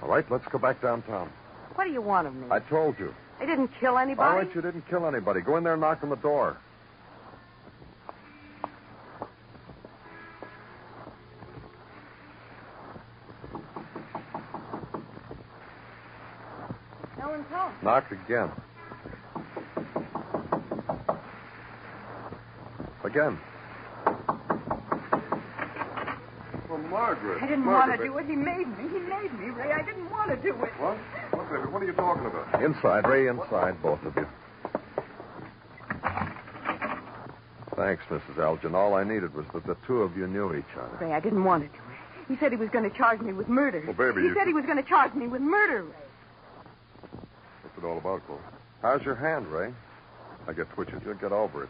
All 0.00 0.08
right, 0.08 0.30
let's 0.30 0.46
go 0.48 0.58
back 0.58 0.82
downtown. 0.82 1.30
What 1.74 1.84
do 1.84 1.92
you 1.92 2.02
want 2.02 2.26
of 2.26 2.34
me? 2.34 2.46
I 2.50 2.60
told 2.60 2.98
you. 2.98 3.14
I 3.40 3.46
didn't 3.46 3.70
kill 3.80 3.98
anybody. 3.98 4.28
All 4.28 4.36
right, 4.36 4.54
you 4.54 4.62
didn't 4.62 4.88
kill 4.88 5.06
anybody. 5.06 5.40
Go 5.40 5.56
in 5.56 5.64
there 5.64 5.74
and 5.74 5.80
knock 5.80 6.02
on 6.02 6.10
the 6.10 6.16
door. 6.16 6.56
No 17.18 17.28
one's 17.30 17.46
home. 17.50 17.72
Knock 17.82 18.10
again. 18.10 18.50
Again. 23.04 23.38
Well, 26.68 26.78
Margaret. 27.00 27.42
I 27.42 27.46
didn't 27.46 27.64
Margaret, 27.64 27.98
want 27.98 28.00
to 28.00 28.06
do 28.06 28.18
it. 28.18 28.26
He 28.26 28.36
made 28.36 28.66
me. 28.78 28.88
He 28.88 28.98
made 29.04 29.32
me, 29.38 29.50
Ray. 29.50 29.70
I 29.72 29.82
didn't 29.82 30.10
want 30.10 30.30
to 30.30 30.36
do 30.36 30.54
it. 30.64 30.72
What? 30.80 30.96
What, 31.32 31.50
baby? 31.50 31.68
What 31.70 31.82
are 31.82 31.86
you 31.86 31.92
talking 31.92 32.24
about? 32.24 32.62
Inside, 32.62 33.06
Ray, 33.06 33.28
inside, 33.28 33.82
both 33.82 34.02
of 34.04 34.16
you. 34.16 34.26
Thanks, 37.76 38.02
Mrs. 38.08 38.38
Elgin. 38.38 38.74
All 38.74 38.94
I 38.94 39.04
needed 39.04 39.34
was 39.34 39.44
that 39.52 39.66
the 39.66 39.76
two 39.86 40.00
of 40.02 40.16
you 40.16 40.26
knew 40.26 40.54
each 40.54 40.64
other. 40.80 40.96
Ray, 40.98 41.12
I 41.12 41.20
didn't 41.20 41.44
want 41.44 41.64
to 41.64 41.68
do 41.68 41.74
it. 41.74 42.28
He 42.28 42.36
said 42.38 42.50
he 42.50 42.56
was 42.56 42.70
going 42.70 42.90
to 42.90 42.96
charge 42.96 43.20
me 43.20 43.34
with 43.34 43.48
murder. 43.48 43.82
Well, 43.86 43.92
baby, 43.94 44.22
he 44.22 44.28
you 44.28 44.34
said 44.34 44.40
should- 44.40 44.48
he 44.48 44.54
was 44.54 44.64
going 44.64 44.82
to 44.82 44.88
charge 44.88 45.12
me 45.14 45.26
with 45.28 45.42
murder, 45.42 45.82
Ray. 45.84 47.18
What's 47.62 47.76
it 47.78 47.84
all 47.84 47.98
about, 47.98 48.26
Cole? 48.26 48.40
How's 48.80 49.02
your 49.02 49.14
hand, 49.16 49.46
Ray? 49.48 49.72
I 50.48 50.54
get 50.54 50.70
twitches. 50.70 51.02
You'll 51.04 51.14
get 51.14 51.32
over 51.32 51.64
it. 51.64 51.68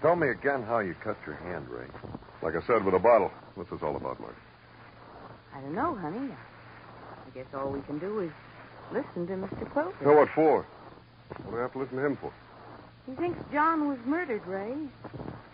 Tell 0.00 0.14
me 0.14 0.28
again 0.28 0.62
how 0.62 0.78
you 0.78 0.94
cut 1.02 1.16
your 1.26 1.34
hand, 1.34 1.68
Ray. 1.68 1.86
Like 2.40 2.54
I 2.54 2.64
said, 2.66 2.84
with 2.84 2.94
a 2.94 2.98
bottle. 3.00 3.32
What's 3.58 3.70
this 3.70 3.82
all 3.82 3.96
about, 3.96 4.20
Mark? 4.20 4.36
I 5.52 5.60
don't 5.60 5.74
know, 5.74 5.96
honey. 5.96 6.30
I 6.30 7.30
guess 7.34 7.46
all 7.52 7.70
we 7.70 7.80
can 7.80 7.98
do 7.98 8.20
is 8.20 8.30
listen 8.92 9.26
to 9.26 9.32
Mr. 9.32 9.68
Clover. 9.72 9.92
So 10.00 10.16
what 10.16 10.28
for? 10.28 10.64
What 11.42 11.50
do 11.50 11.58
I 11.58 11.62
have 11.62 11.72
to 11.72 11.78
listen 11.80 11.96
to 11.96 12.06
him 12.06 12.16
for? 12.18 12.32
He 13.08 13.16
thinks 13.16 13.40
John 13.50 13.88
was 13.88 13.98
murdered, 14.06 14.46
Ray. 14.46 14.76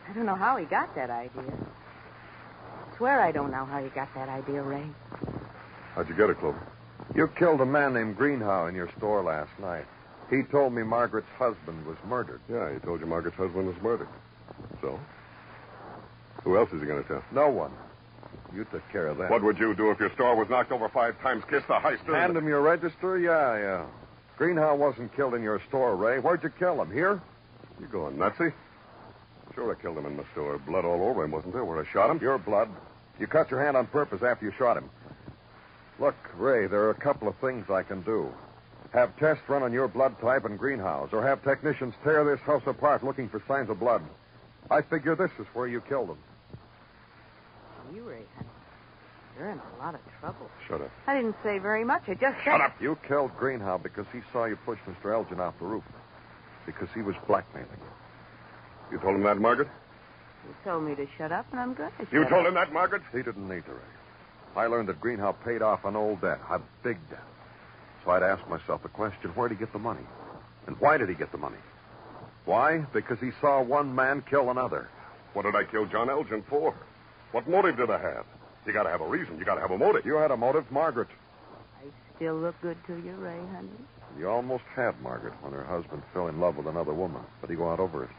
I 0.07 0.13
don't 0.13 0.27
know 0.27 0.35
how 0.35 0.59
he 0.59 0.67
got 0.67 0.95
that 0.95 1.09
idea. 1.09 1.51
I 1.51 2.97
swear 2.99 3.23
I 3.23 3.33
don't 3.33 3.51
know 3.51 3.65
how 3.65 3.83
he 3.83 3.89
got 3.89 4.15
that 4.15 4.29
idea, 4.29 4.61
Ray. 4.61 4.85
How'd 5.95 6.11
you 6.11 6.15
get 6.15 6.29
it, 6.29 6.39
Clover? 6.41 6.61
You 7.15 7.27
killed 7.29 7.63
a 7.63 7.67
man 7.67 7.95
named 7.95 8.19
Greenhow 8.19 8.67
in 8.67 8.75
your 8.75 8.91
store 8.99 9.23
last 9.23 9.59
night. 9.59 9.87
He 10.29 10.43
told 10.43 10.75
me 10.75 10.83
Margaret's 10.83 11.31
husband 11.39 11.87
was 11.87 11.97
murdered. 12.07 12.43
Yeah, 12.51 12.71
he 12.71 12.81
told 12.81 13.01
you 13.01 13.07
Margaret's 13.07 13.39
husband 13.39 13.67
was 13.67 13.77
murdered. 13.83 14.09
So? 14.83 15.01
Who 16.43 16.59
else 16.59 16.71
is 16.71 16.83
he 16.83 16.87
going 16.87 17.03
to 17.03 17.09
tell? 17.09 17.25
No 17.33 17.49
one. 17.49 17.73
You 18.55 18.65
took 18.71 18.89
care 18.93 19.09
of 19.09 19.19
that. 19.19 19.31
What 19.31 19.43
would 19.43 19.59
you 19.59 19.75
do 19.75 19.91
if 19.91 19.99
your 19.99 20.13
store 20.13 20.37
was 20.37 20.49
knocked 20.49 20.71
over 20.71 20.89
five 20.89 21.21
times, 21.21 21.43
kissed 21.51 21.67
the 21.67 21.79
high 21.79 21.97
store? 21.97 22.15
Hand 22.15 22.37
him 22.37 22.47
your 22.47 22.61
register? 22.61 23.19
Yeah, 23.19 23.59
yeah. 23.59 23.87
Greenhow 24.39 24.77
wasn't 24.77 25.15
killed 25.15 25.35
in 25.35 25.43
your 25.43 25.61
store, 25.69 25.97
Ray. 25.97 26.19
Where'd 26.19 26.43
you 26.43 26.51
kill 26.51 26.81
him? 26.81 26.91
Here? 26.93 27.21
You 27.81 27.87
going 27.87 28.17
nutsy? 28.17 28.53
Sure, 29.55 29.73
I 29.77 29.81
killed 29.81 29.99
him 29.99 30.07
in 30.07 30.17
my 30.17 30.25
store. 30.33 30.59
Blood 30.59 30.85
all 30.85 31.03
over 31.03 31.25
him, 31.25 31.31
wasn't 31.31 31.53
there, 31.53 31.65
where 31.65 31.81
I 31.81 31.87
shot 31.93 32.11
him? 32.11 32.21
Your 32.21 32.39
blood. 32.39 32.69
You 33.19 33.27
cut 33.27 33.51
your 33.51 33.63
hand 33.63 33.77
on 33.77 33.87
purpose 33.87 34.23
after 34.23 34.45
you 34.45 34.53
shot 34.57 34.77
him. 34.77 34.89
Look, 36.01 36.17
Ray, 36.37 36.67
there 36.67 36.83
are 36.83 36.91
a 36.91 36.95
couple 36.95 37.29
of 37.29 37.37
things 37.37 37.71
I 37.71 37.83
can 37.83 38.03
do. 38.03 38.33
Have 38.93 39.17
tests 39.19 39.43
run 39.49 39.63
on 39.63 39.73
your 39.73 39.89
blood 39.89 40.21
type 40.21 40.45
and 40.45 40.59
Greenhow's, 40.59 41.13
or 41.13 41.23
have 41.23 41.43
technicians 41.43 41.95
tear 42.03 42.25
this 42.25 42.41
house 42.41 42.63
apart 42.67 43.05
looking 43.05 43.29
for 43.29 43.43
signs 43.47 43.71
of 43.71 43.79
blood. 43.81 44.03
I 44.71 44.83
figure 44.83 45.15
this 45.15 45.31
is 45.39 45.47
where 45.53 45.67
you 45.67 45.81
killed 45.81 46.11
him. 46.11 46.19
You, 47.95 48.03
Ray, 48.03 48.23
honey. 48.37 48.49
You're 49.39 49.51
in 49.51 49.59
a 49.59 49.83
lot 49.85 49.95
of 49.95 50.01
trouble. 50.21 50.49
Shut 50.69 50.81
up. 50.81 50.91
I 51.07 51.15
didn't 51.17 51.37
say 51.43 51.59
very 51.59 51.85
much. 51.85 52.03
I 52.09 52.15
just 52.15 52.37
Shut 52.45 52.61
said... 52.61 52.61
up. 52.61 52.81
You 52.81 52.97
killed 53.07 53.37
Greenhow 53.37 53.79
because 53.79 54.07
he 54.13 54.21
saw 54.33 54.45
you 54.45 54.57
push 54.65 54.79
Mr. 54.87 55.13
Elgin 55.13 55.41
off 55.41 55.55
the 55.59 55.67
roof. 55.67 55.85
Because 56.67 56.89
he 56.95 57.03
was 57.03 57.15
blackmailing 57.27 57.69
you. 57.71 58.93
You 58.97 58.99
told 59.03 59.17
him 59.17 59.23
that, 59.25 59.39
Margaret? 59.39 59.69
You 60.47 60.55
told 60.65 60.85
me 60.85 60.95
to 60.95 61.07
shut 61.19 61.33
up, 61.33 61.47
and 61.51 61.61
I'm 61.61 61.75
going 61.75 61.91
to 61.99 62.07
You 62.13 62.23
shut 62.23 62.31
told 62.31 62.43
up. 62.43 62.49
him 62.49 62.55
that, 62.55 62.73
Margaret? 62.73 63.03
He 63.13 63.23
didn't 63.23 63.49
need 63.49 63.65
to, 63.67 63.73
Ray. 63.73 63.79
I 64.57 64.67
learned 64.67 64.89
that 64.89 65.01
Greenhow 65.01 65.33
paid 65.45 65.63
off 65.63 65.85
an 65.85 65.97
old 65.97 66.21
debt, 66.21 66.39
a 66.51 66.61
big 66.83 66.97
debt. 67.11 67.23
So 68.05 68.13
I'd 68.13 68.23
ask 68.23 68.47
myself 68.49 68.83
the 68.83 68.89
question, 68.89 69.31
where'd 69.31 69.51
he 69.51 69.57
get 69.59 69.73
the 69.73 69.79
money? 69.79 70.05
And 70.67 70.79
why 70.81 70.97
did 70.97 71.09
he 71.09 71.15
get 71.15 71.33
the 71.33 71.39
money? 71.39 71.57
Why? 72.45 72.79
Because 72.93 73.19
he 73.21 73.31
saw 73.41 73.63
one 73.63 73.95
man 73.95 74.23
kill 74.29 74.51
another. 74.51 74.89
What 75.33 75.43
did 75.43 75.57
I 75.57 75.65
kill 75.65 75.87
John 75.87 76.09
Elgin 76.09 76.45
for? 76.49 76.75
What 77.35 77.49
motive 77.49 77.77
did 77.77 77.91
I 77.91 77.99
have? 77.99 78.27
You 78.65 78.73
gotta 78.73 78.91
have 78.91 79.01
a 79.01 79.09
reason. 79.09 79.41
You 79.41 79.45
gotta 79.45 79.61
have 79.61 79.73
a 79.73 79.77
motive. 79.77 80.07
You 80.07 80.15
had 80.15 80.31
a 80.31 80.37
motive, 80.37 80.71
Margaret. 80.71 81.09
I 81.83 81.89
still 82.15 82.37
look 82.37 82.55
good 82.63 82.77
to 82.87 82.95
you, 82.95 83.11
Ray, 83.17 83.41
honey. 83.53 83.71
You 84.17 84.31
almost 84.31 84.63
had 84.77 84.95
Margaret 85.03 85.33
when 85.43 85.53
her 85.53 85.65
husband 85.65 86.05
fell 86.13 86.29
in 86.29 86.39
love 86.39 86.57
with 86.57 86.69
another 86.69 86.95
woman, 86.95 87.23
but 87.41 87.51
he 87.51 87.57
got 87.57 87.81
over 87.81 88.05
it. 88.05 88.11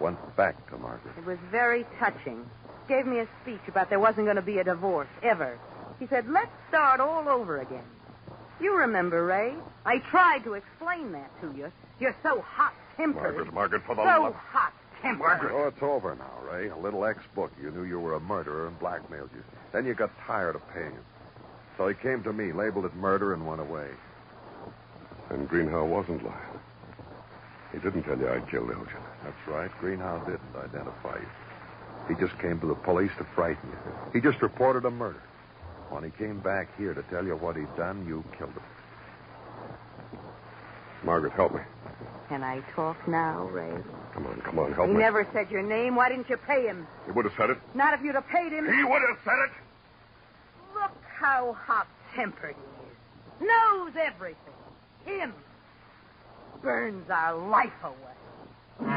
Went 0.00 0.18
back 0.36 0.68
to 0.70 0.78
Margaret. 0.78 1.14
It 1.16 1.24
was 1.24 1.38
very 1.52 1.86
touching. 2.00 2.44
Gave 2.88 3.06
me 3.06 3.20
a 3.20 3.28
speech 3.40 3.60
about 3.68 3.88
there 3.88 4.00
wasn't 4.00 4.26
going 4.26 4.34
to 4.34 4.42
be 4.42 4.58
a 4.58 4.64
divorce, 4.64 5.06
ever. 5.22 5.56
He 6.00 6.08
said, 6.08 6.28
let's 6.28 6.50
start 6.70 6.98
all 6.98 7.28
over 7.28 7.60
again. 7.60 7.84
You 8.60 8.76
remember, 8.78 9.24
Ray? 9.24 9.54
I 9.86 9.98
tried 9.98 10.42
to 10.42 10.54
explain 10.54 11.12
that 11.12 11.30
to 11.40 11.56
you. 11.56 11.70
You're 12.00 12.16
so 12.24 12.40
hot-tempered. 12.40 13.22
Margaret, 13.22 13.54
Margaret, 13.54 13.82
for 13.86 13.94
the 13.94 14.02
so 14.02 14.22
love... 14.22 14.34
hot-tempered. 15.02 15.52
Oh, 15.52 15.66
it's 15.68 15.82
over 15.82 16.14
now, 16.14 16.50
Ray. 16.50 16.68
A 16.68 16.76
little 16.76 17.04
ex-book. 17.04 17.52
You 17.62 17.70
knew 17.70 17.84
you 17.84 17.98
were 17.98 18.14
a 18.14 18.20
murderer 18.20 18.66
and 18.66 18.78
blackmailed 18.78 19.30
you. 19.34 19.42
Then 19.72 19.86
you 19.86 19.94
got 19.94 20.10
tired 20.26 20.56
of 20.56 20.62
paying 20.72 20.92
him. 20.92 21.04
So 21.76 21.88
he 21.88 21.94
came 21.94 22.22
to 22.24 22.32
me, 22.32 22.52
labeled 22.52 22.84
it 22.84 22.94
murder, 22.96 23.32
and 23.32 23.46
went 23.46 23.60
away. 23.60 23.88
And 25.30 25.48
Greenhow 25.48 25.86
wasn't 25.86 26.24
lying. 26.24 26.58
He 27.72 27.78
didn't 27.78 28.02
tell 28.02 28.18
you 28.18 28.28
I 28.28 28.40
killed 28.50 28.70
Elgin. 28.70 28.96
That's 29.22 29.48
right. 29.48 29.70
Greenhow 29.80 30.24
didn't 30.24 30.56
identify 30.56 31.16
you. 31.16 31.28
He 32.08 32.14
just 32.20 32.36
came 32.40 32.58
to 32.60 32.66
the 32.66 32.74
police 32.74 33.12
to 33.18 33.24
frighten 33.34 33.70
you. 33.70 33.92
He 34.12 34.20
just 34.20 34.42
reported 34.42 34.84
a 34.84 34.90
murder. 34.90 35.22
When 35.90 36.02
he 36.02 36.10
came 36.10 36.40
back 36.40 36.76
here 36.76 36.94
to 36.94 37.02
tell 37.04 37.24
you 37.24 37.36
what 37.36 37.56
he'd 37.56 37.74
done, 37.76 38.06
you 38.06 38.24
killed 38.36 38.50
him. 38.50 38.62
Margaret, 41.04 41.32
help 41.32 41.54
me. 41.54 41.60
Can 42.28 42.42
I 42.42 42.60
talk 42.74 43.08
now, 43.08 43.44
Ray? 43.44 43.72
Come 44.22 44.32
on, 44.32 44.40
come 44.42 44.58
on, 44.58 44.72
help 44.72 44.88
he 44.88 44.94
me. 44.94 45.00
never 45.00 45.26
said 45.32 45.50
your 45.50 45.62
name. 45.62 45.94
Why 45.96 46.10
didn't 46.10 46.28
you 46.28 46.36
pay 46.36 46.66
him? 46.66 46.86
He 47.06 47.12
would 47.12 47.24
have 47.24 47.32
said 47.38 47.48
it. 47.50 47.58
Not 47.74 47.94
if 47.94 48.02
you'd 48.02 48.14
have 48.14 48.28
paid 48.28 48.52
him. 48.52 48.66
He 48.66 48.84
would 48.84 49.00
have 49.08 49.18
said 49.24 49.38
it. 49.46 49.50
Look 50.74 50.92
how 51.18 51.54
hot-tempered 51.54 52.54
he 53.40 53.44
is. 53.44 53.48
Knows 53.48 53.92
everything. 53.98 54.36
Him. 55.06 55.32
Burns 56.60 57.08
our 57.08 57.34
life 57.48 57.72
away. 57.82 58.90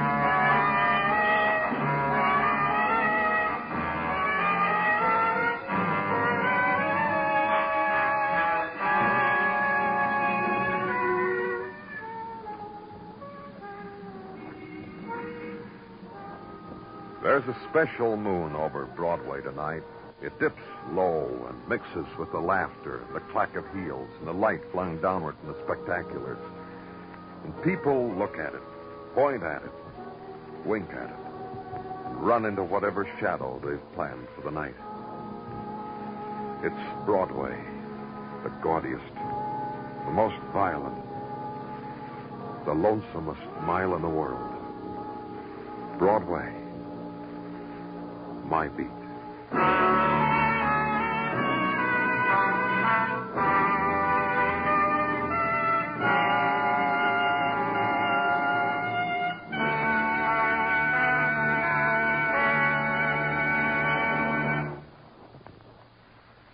There's 17.33 17.47
a 17.47 17.69
special 17.71 18.15
moon 18.15 18.55
over 18.55 18.85
Broadway 18.95 19.41
tonight. 19.41 19.81
It 20.21 20.39
dips 20.39 20.61
low 20.91 21.25
and 21.49 21.67
mixes 21.67 22.05
with 22.19 22.31
the 22.31 22.39
laughter, 22.39 23.03
the 23.11 23.21
clack 23.21 23.55
of 23.55 23.65
heels, 23.73 24.07
and 24.19 24.27
the 24.27 24.33
light 24.33 24.61
flung 24.71 25.01
downward 25.01 25.33
from 25.39 25.47
the 25.47 25.59
spectaculars. 25.65 26.37
And 27.43 27.63
people 27.63 28.13
look 28.19 28.37
at 28.37 28.53
it, 28.53 28.61
point 29.15 29.41
at 29.41 29.63
it, 29.63 29.71
wink 30.63 30.87
at 30.91 31.09
it, 31.09 31.15
and 32.05 32.21
run 32.21 32.45
into 32.45 32.63
whatever 32.63 33.09
shadow 33.19 33.59
they've 33.65 33.93
planned 33.95 34.27
for 34.35 34.41
the 34.43 34.51
night. 34.51 34.75
It's 36.63 37.03
Broadway, 37.03 37.57
the 38.43 38.51
gaudiest, 38.61 39.15
the 40.05 40.11
most 40.11 40.39
violent, 40.53 41.03
the 42.65 42.75
lonesomest 42.75 43.63
mile 43.63 43.95
in 43.95 44.03
the 44.03 44.07
world. 44.07 44.53
Broadway, 45.97 46.62
my 48.45 48.67
beat. 48.69 48.87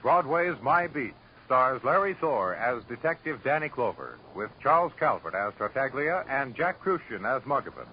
Broadway's 0.01 0.55
My 0.61 0.87
Beat 0.87 1.13
stars 1.45 1.81
Larry 1.83 2.13
Thor 2.13 2.55
as 2.55 2.83
Detective 2.85 3.39
Danny 3.43 3.69
Clover, 3.69 4.17
with 4.35 4.49
Charles 4.61 4.91
Calvert 4.99 5.33
as 5.33 5.53
Tartaglia 5.57 6.25
and 6.29 6.55
Jack 6.55 6.81
Kruschen 6.81 7.25
as 7.25 7.41
Muggavan. 7.43 7.87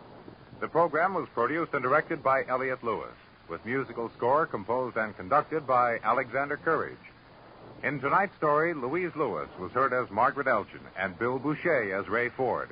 The 0.60 0.68
program 0.68 1.14
was 1.14 1.28
produced 1.34 1.72
and 1.74 1.82
directed 1.82 2.22
by 2.22 2.44
Elliott 2.46 2.82
Lewis, 2.82 3.14
with 3.48 3.64
musical 3.64 4.10
score 4.16 4.46
composed 4.46 4.96
and 4.96 5.16
conducted 5.16 5.66
by 5.66 5.98
Alexander 6.02 6.56
Courage. 6.56 6.96
In 7.82 8.00
tonight's 8.00 8.36
story, 8.36 8.74
Louise 8.74 9.12
Lewis 9.16 9.48
was 9.58 9.72
heard 9.72 9.92
as 9.92 10.10
Margaret 10.10 10.46
Elgin 10.46 10.80
and 10.96 11.18
Bill 11.18 11.38
Bouchey 11.38 11.92
as 11.92 12.08
Ray 12.08 12.28
Ford. 12.30 12.70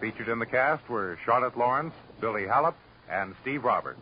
Featured 0.00 0.28
in 0.28 0.38
the 0.38 0.46
cast 0.46 0.88
were 0.88 1.18
Charlotte 1.24 1.56
Lawrence, 1.56 1.94
Billy 2.20 2.46
Hallop, 2.46 2.76
and 3.08 3.34
Steve 3.42 3.64
Roberts. 3.64 4.00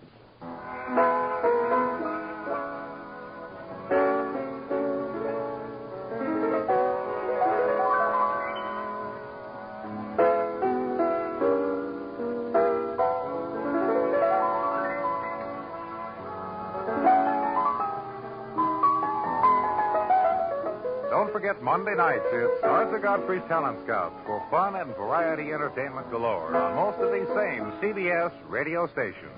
Monday 21.78 21.94
nights, 21.94 22.26
it's 22.32 22.64
Arthur 22.64 22.98
Godfrey's 22.98 23.42
Talent 23.46 23.78
Scouts 23.84 24.16
for 24.26 24.44
fun 24.50 24.74
and 24.74 24.90
variety 24.96 25.52
entertainment 25.52 26.10
galore 26.10 26.56
on 26.56 26.74
most 26.74 26.98
of 26.98 27.12
these 27.12 27.28
same 27.28 27.70
CBS 27.80 28.32
radio 28.48 28.88
stations. 28.88 29.30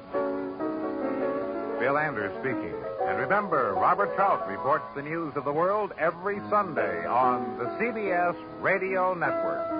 Bill 1.78 1.98
Anders 1.98 2.32
speaking. 2.40 2.72
And 3.02 3.18
remember, 3.18 3.74
Robert 3.74 4.14
Trout 4.16 4.48
reports 4.48 4.86
the 4.96 5.02
news 5.02 5.36
of 5.36 5.44
the 5.44 5.52
world 5.52 5.92
every 5.98 6.40
Sunday 6.48 7.04
on 7.04 7.58
the 7.58 7.66
CBS 7.76 8.34
Radio 8.62 9.12
Network. 9.12 9.79